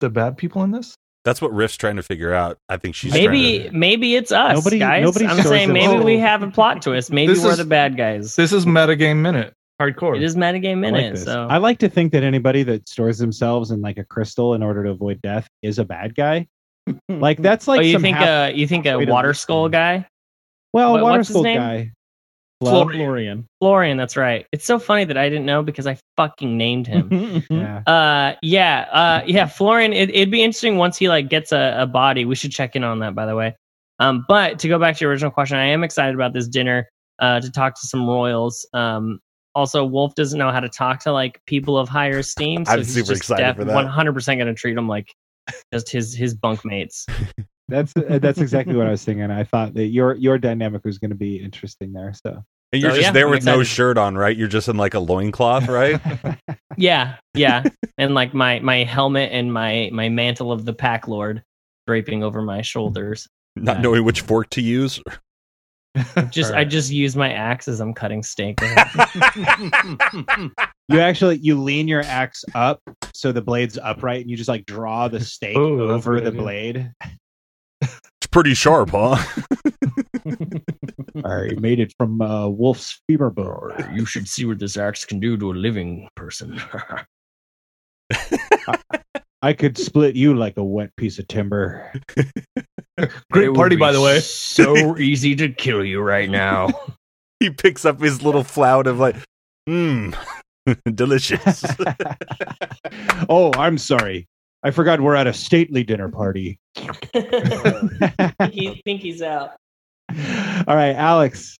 the 0.00 0.10
bad 0.10 0.36
people 0.36 0.62
in 0.62 0.70
this? 0.70 0.96
That's 1.24 1.42
what 1.42 1.52
Riff's 1.52 1.76
trying 1.76 1.96
to 1.96 2.04
figure 2.04 2.32
out. 2.32 2.56
I 2.68 2.76
think 2.76 2.94
she's 2.94 3.12
maybe 3.12 3.64
to- 3.64 3.72
maybe 3.72 4.14
it's 4.14 4.30
us, 4.30 4.54
Nobody- 4.54 4.78
guys. 4.78 5.02
nobody 5.04 5.26
I'm 5.26 5.42
saying 5.42 5.72
maybe 5.72 5.92
Oh. 5.94 6.02
we 6.02 6.18
have 6.18 6.42
a 6.42 6.50
plot 6.50 6.82
twist. 6.82 7.10
Maybe 7.10 7.34
This 7.34 7.42
we're 7.44 7.50
is- 7.52 7.58
the 7.58 7.64
bad 7.64 7.96
guys. 7.96 8.36
This 8.36 8.52
is 8.52 8.64
metagame 8.64 9.16
minute. 9.16 9.52
Hardcore. 9.80 10.16
It 10.16 10.22
is 10.22 10.36
metagame 10.36 10.78
I 10.86 10.90
like 10.90 10.92
minute. 10.92 11.18
so 11.18 11.46
I 11.50 11.58
like 11.58 11.78
to 11.80 11.88
think 11.88 12.12
that 12.12 12.22
anybody 12.22 12.62
that 12.62 12.88
stores 12.88 13.18
themselves 13.18 13.70
in 13.70 13.82
like 13.82 13.98
a 13.98 14.04
crystal 14.04 14.54
in 14.54 14.62
order 14.62 14.82
to 14.84 14.90
avoid 14.90 15.20
death 15.22 15.48
is 15.62 15.78
a 15.78 15.84
bad 15.84 16.14
guy. 16.14 16.46
Like 17.08 17.42
that's 17.42 17.66
like 17.66 17.80
oh, 17.80 17.82
you 17.82 17.92
some 17.94 18.02
think 18.02 18.16
half- 18.16 18.50
uh 18.52 18.54
you 18.54 18.66
think 18.68 18.86
a 18.86 18.96
water 19.06 19.34
skull 19.34 19.66
at 19.66 19.72
guy? 19.72 20.08
well, 20.72 20.92
what- 20.92 21.02
water 21.02 21.18
what's 21.18 21.28
his 21.28 21.34
skull 21.34 21.42
name? 21.42 21.58
guy. 21.58 21.92
Florian. 22.62 23.46
Florian, 23.60 23.98
that's 23.98 24.16
right. 24.16 24.46
It's 24.50 24.64
so 24.64 24.78
funny 24.78 25.04
that 25.04 25.18
I 25.18 25.28
didn't 25.28 25.44
know 25.44 25.62
because 25.62 25.86
I 25.86 25.98
fucking 26.16 26.56
named 26.56 26.86
him. 26.86 27.42
Yeah. 27.50 27.78
uh 27.86 28.36
yeah, 28.40 28.86
uh 28.90 29.22
yeah, 29.26 29.46
Florian, 29.46 29.92
it, 29.92 30.08
it'd 30.10 30.30
be 30.30 30.42
interesting 30.42 30.78
once 30.78 30.96
he 30.96 31.08
like 31.08 31.28
gets 31.28 31.52
a, 31.52 31.74
a 31.80 31.86
body. 31.86 32.24
We 32.24 32.34
should 32.34 32.52
check 32.52 32.76
in 32.76 32.82
on 32.84 33.00
that 33.00 33.14
by 33.14 33.26
the 33.26 33.34
way. 33.36 33.56
Um 33.98 34.24
but 34.28 34.58
to 34.60 34.68
go 34.68 34.78
back 34.78 34.96
to 34.96 35.04
your 35.04 35.10
original 35.10 35.30
question, 35.30 35.58
I 35.58 35.66
am 35.66 35.84
excited 35.84 36.14
about 36.14 36.32
this 36.32 36.48
dinner 36.48 36.88
uh 37.18 37.40
to 37.40 37.50
talk 37.50 37.74
to 37.80 37.86
some 37.86 38.06
royals. 38.08 38.66
Um 38.72 39.20
also 39.56 39.84
Wolf 39.84 40.14
doesn't 40.14 40.38
know 40.38 40.52
how 40.52 40.60
to 40.60 40.68
talk 40.68 41.00
to 41.00 41.12
like 41.12 41.40
people 41.46 41.76
of 41.78 41.88
higher 41.88 42.18
esteem, 42.18 42.64
so 42.64 42.72
I'm 42.72 42.78
he's 42.80 42.92
super 42.94 43.08
just 43.08 43.22
excited 43.22 43.56
for 43.56 43.64
that. 43.64 43.74
100% 43.86 44.26
going 44.36 44.46
to 44.46 44.54
treat 44.54 44.74
them 44.74 44.86
like 44.86 45.12
just 45.72 45.90
his 45.90 46.14
his 46.14 46.34
bunkmates. 46.36 47.04
That's 47.68 47.96
uh, 47.96 48.20
that's 48.20 48.38
exactly 48.38 48.76
what 48.76 48.86
I 48.86 48.90
was 48.92 49.04
thinking. 49.04 49.28
I 49.28 49.42
thought 49.42 49.74
that 49.74 49.86
your 49.86 50.14
your 50.14 50.38
dynamic 50.38 50.84
was 50.84 50.98
going 50.98 51.10
to 51.10 51.16
be 51.16 51.42
interesting 51.42 51.92
there. 51.92 52.12
So 52.24 52.44
And 52.72 52.80
you're 52.80 52.92
So, 52.92 52.96
just 52.98 53.06
yeah, 53.08 53.10
there 53.10 53.26
I'm 53.26 53.32
with 53.32 53.44
no 53.44 53.64
shirt 53.64 53.98
on, 53.98 54.16
right? 54.16 54.36
You're 54.36 54.46
just 54.46 54.68
in 54.68 54.76
like 54.76 54.94
a 54.94 55.00
loincloth, 55.00 55.66
right? 55.66 56.00
Yeah, 56.76 57.16
yeah, 57.34 57.64
and 57.98 58.14
like 58.14 58.34
my 58.34 58.60
my 58.60 58.84
helmet 58.84 59.30
and 59.32 59.52
my 59.52 59.90
my 59.92 60.08
mantle 60.10 60.52
of 60.52 60.64
the 60.64 60.74
pack 60.74 61.08
lord 61.08 61.42
draping 61.88 62.22
over 62.22 62.40
my 62.40 62.62
shoulders. 62.62 63.26
Not 63.56 63.76
Yeah. 63.76 63.82
knowing 63.82 64.04
which 64.04 64.20
fork 64.20 64.50
to 64.50 64.60
use. 64.60 65.00
Just 66.30 66.52
I 66.52 66.64
just 66.64 66.90
use 66.90 67.16
my 67.16 67.32
axe 67.32 67.68
as 67.68 67.80
I'm 67.80 67.94
cutting 67.94 68.22
steak. 68.22 68.60
you 70.88 71.00
actually 71.00 71.38
you 71.38 71.60
lean 71.60 71.88
your 71.88 72.02
axe 72.02 72.44
up 72.54 72.80
so 73.14 73.32
the 73.32 73.40
blade's 73.40 73.78
upright, 73.78 74.20
and 74.20 74.30
you 74.30 74.36
just 74.36 74.48
like 74.48 74.66
draw 74.66 75.08
the 75.08 75.20
steak 75.24 75.56
Ooh, 75.56 75.90
over 75.90 76.20
the 76.20 76.28
idea. 76.28 76.40
blade. 76.40 76.92
It's 77.80 78.26
pretty 78.30 78.54
sharp, 78.54 78.90
huh? 78.90 79.16
I 81.24 81.50
made 81.58 81.80
it 81.80 81.94
from 81.96 82.20
uh, 82.20 82.48
wolf's 82.48 83.00
femur 83.08 83.30
bone. 83.30 83.72
you 83.94 84.04
should 84.04 84.28
see 84.28 84.44
what 84.44 84.58
this 84.58 84.76
axe 84.76 85.04
can 85.04 85.20
do 85.20 85.36
to 85.36 85.52
a 85.52 85.54
living 85.54 86.08
person. 86.14 86.60
I 89.42 89.52
could 89.52 89.78
split 89.78 90.16
you 90.16 90.34
like 90.34 90.56
a 90.56 90.64
wet 90.64 90.94
piece 90.96 91.18
of 91.18 91.28
timber. 91.28 91.92
Great 93.32 93.54
party, 93.54 93.76
by 93.76 93.92
the 93.92 94.00
way. 94.00 94.20
So 94.20 94.96
easy 94.98 95.34
to 95.36 95.48
kill 95.50 95.84
you 95.84 96.00
right 96.00 96.28
now. 96.30 96.68
he 97.40 97.50
picks 97.50 97.84
up 97.84 98.00
his 98.00 98.22
little 98.22 98.42
flout 98.44 98.86
of 98.86 98.98
like, 98.98 99.16
mmm, 99.68 100.16
delicious. 100.94 101.64
oh, 103.28 103.52
I'm 103.54 103.78
sorry. 103.78 104.26
I 104.62 104.70
forgot 104.70 105.00
we're 105.00 105.14
at 105.14 105.26
a 105.26 105.32
stately 105.32 105.84
dinner 105.84 106.08
party. 106.08 106.58
he 108.50 108.80
think 108.84 109.00
he's 109.02 109.22
out. 109.22 109.50
All 110.10 110.74
right, 110.76 110.94
Alex. 110.94 111.56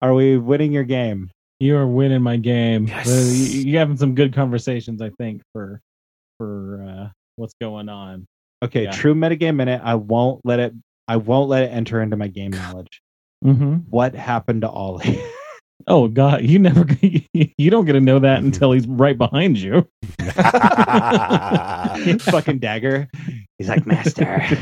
Are 0.00 0.14
we 0.14 0.38
winning 0.38 0.72
your 0.72 0.84
game? 0.84 1.30
You 1.60 1.76
are 1.76 1.86
winning 1.86 2.22
my 2.22 2.36
game. 2.36 2.86
Yes. 2.86 3.06
You- 3.54 3.62
You're 3.72 3.80
having 3.80 3.96
some 3.96 4.14
good 4.14 4.32
conversations, 4.32 5.02
I 5.02 5.10
think, 5.18 5.42
for 5.52 5.80
for 6.38 6.86
uh, 6.88 7.08
what's 7.36 7.54
going 7.60 7.88
on. 7.88 8.24
Okay, 8.62 8.84
Yeah. 8.84 8.90
true 8.90 9.14
metagame 9.14 9.56
minute. 9.56 9.80
I 9.84 9.94
won't 9.94 10.40
let 10.44 10.58
it 10.60 10.72
I 11.06 11.16
won't 11.16 11.48
let 11.48 11.62
it 11.64 11.68
enter 11.68 12.02
into 12.02 12.16
my 12.16 12.28
game 12.28 12.50
knowledge. 12.62 13.00
Mm-hmm. 13.44 13.74
What 13.90 14.14
happened 14.14 14.62
to 14.62 14.68
Ollie? 14.68 15.20
Oh 15.86 16.06
God, 16.08 16.42
you 16.42 16.58
never 16.58 16.84
you 17.32 17.70
don't 17.70 17.86
get 17.86 17.92
to 17.92 18.00
know 18.00 18.18
that 18.18 18.42
until 18.42 18.72
he's 18.72 18.86
right 18.86 19.16
behind 19.16 19.56
you. 19.56 19.88
Fucking 22.18 22.58
dagger. 22.58 23.08
He's 23.56 23.68
like, 23.68 23.86
Master, 23.86 24.58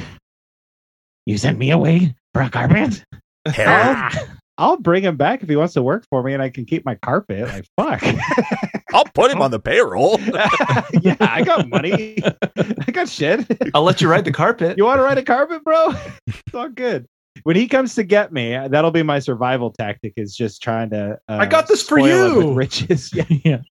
you 1.25 1.39
sent 1.39 1.59
me 1.59 1.71
away 1.71 2.15
for 2.33 2.43
a 2.43 2.51
carpet? 2.51 3.03
Hell, 3.47 4.11
I'll 4.59 4.79
bring 4.79 5.03
him 5.03 5.17
back 5.17 5.43
if 5.43 5.49
he 5.49 5.57
wants 5.57 5.75
to 5.75 5.83
work 5.83 6.07
for 6.09 6.23
me 6.23 6.33
and 6.33 6.43
I 6.43 6.49
can 6.49 6.65
keep 6.65 6.85
my 6.85 6.95
carpet. 6.95 7.47
Like, 7.47 7.67
fuck. 7.77 8.03
I'll 8.95 9.05
put 9.05 9.31
him 9.31 9.43
on 9.43 9.51
the 9.51 9.61
payroll. 9.61 10.19
yeah, 11.03 11.17
I 11.21 11.43
got 11.45 11.69
money. 11.69 12.19
I 12.57 12.91
got 12.91 13.09
shit. 13.09 13.47
I'll 13.75 13.83
let 13.83 14.01
you 14.01 14.09
ride 14.09 14.25
the 14.25 14.33
carpet. 14.33 14.79
You 14.79 14.85
want 14.85 14.99
to 14.99 15.03
ride 15.03 15.19
a 15.19 15.23
carpet, 15.23 15.63
bro? 15.63 15.93
It's 16.27 16.55
all 16.55 16.71
good. 16.71 17.07
When 17.43 17.57
he 17.57 17.69
comes 17.69 17.95
to 17.97 18.03
get 18.03 18.33
me, 18.33 18.53
that'll 18.69 18.91
be 18.91 19.03
my 19.03 19.19
survival 19.19 19.71
tactic. 19.71 20.15
Is 20.17 20.35
just 20.35 20.63
trying 20.63 20.89
to. 20.91 21.19
Uh, 21.29 21.37
I 21.41 21.47
got 21.47 21.69
this 21.69 21.83
for 21.83 21.99
you. 21.99 22.53
riches. 22.55 23.13
Yeah. 23.15 23.25
yeah. 23.29 23.63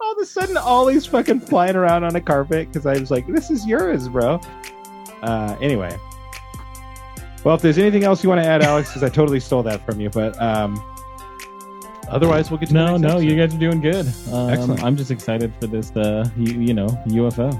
All 0.00 0.12
of 0.12 0.18
a 0.20 0.26
sudden, 0.26 0.56
Ollie's 0.56 1.06
fucking 1.06 1.40
flying 1.40 1.74
around 1.76 2.04
on 2.04 2.14
a 2.14 2.20
carpet 2.20 2.68
because 2.68 2.86
I 2.86 2.98
was 2.98 3.10
like, 3.10 3.26
"This 3.26 3.50
is 3.50 3.66
yours, 3.66 4.08
bro." 4.08 4.40
Uh, 5.22 5.56
anyway. 5.60 5.98
Well, 7.48 7.56
if 7.56 7.62
there's 7.62 7.78
anything 7.78 8.04
else 8.04 8.22
you 8.22 8.28
want 8.28 8.42
to 8.42 8.46
add, 8.46 8.60
Alex, 8.60 8.90
because 8.90 9.02
I 9.02 9.08
totally 9.08 9.40
stole 9.40 9.62
that 9.62 9.86
from 9.86 10.02
you, 10.02 10.10
but 10.10 10.38
um, 10.38 10.78
otherwise 12.10 12.50
we'll 12.50 12.58
get 12.58 12.66
to 12.66 12.74
the 12.74 12.78
No, 12.78 12.88
next 12.98 13.00
no, 13.00 13.08
episode. 13.08 13.24
you 13.24 13.36
guys 13.38 13.54
are 13.54 13.58
doing 13.58 13.80
good. 13.80 14.06
Um, 14.30 14.50
Excellent. 14.50 14.84
I'm 14.84 14.98
just 14.98 15.10
excited 15.10 15.54
for 15.58 15.66
this. 15.66 15.90
Uh, 15.96 16.28
you, 16.36 16.60
you 16.60 16.74
know, 16.74 16.88
UFO. 17.06 17.58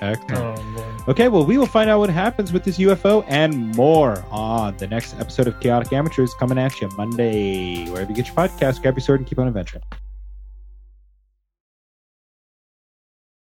Excellent. 0.00 0.60
Oh. 0.78 1.04
Okay, 1.08 1.26
well, 1.26 1.44
we 1.44 1.58
will 1.58 1.66
find 1.66 1.90
out 1.90 1.98
what 1.98 2.08
happens 2.08 2.52
with 2.52 2.62
this 2.62 2.78
UFO 2.78 3.24
and 3.26 3.74
more 3.74 4.24
on 4.30 4.76
the 4.76 4.86
next 4.86 5.14
episode 5.18 5.48
of 5.48 5.58
Chaotic 5.58 5.92
Amateurs 5.92 6.32
coming 6.34 6.56
at 6.56 6.80
you 6.80 6.88
Monday. 6.96 7.90
Wherever 7.90 8.08
you 8.08 8.14
get 8.14 8.28
your 8.28 8.36
podcast, 8.36 8.80
grab 8.80 8.94
your 8.94 9.00
sword 9.00 9.18
and 9.18 9.28
keep 9.28 9.40
on 9.40 9.48
adventuring. 9.48 9.82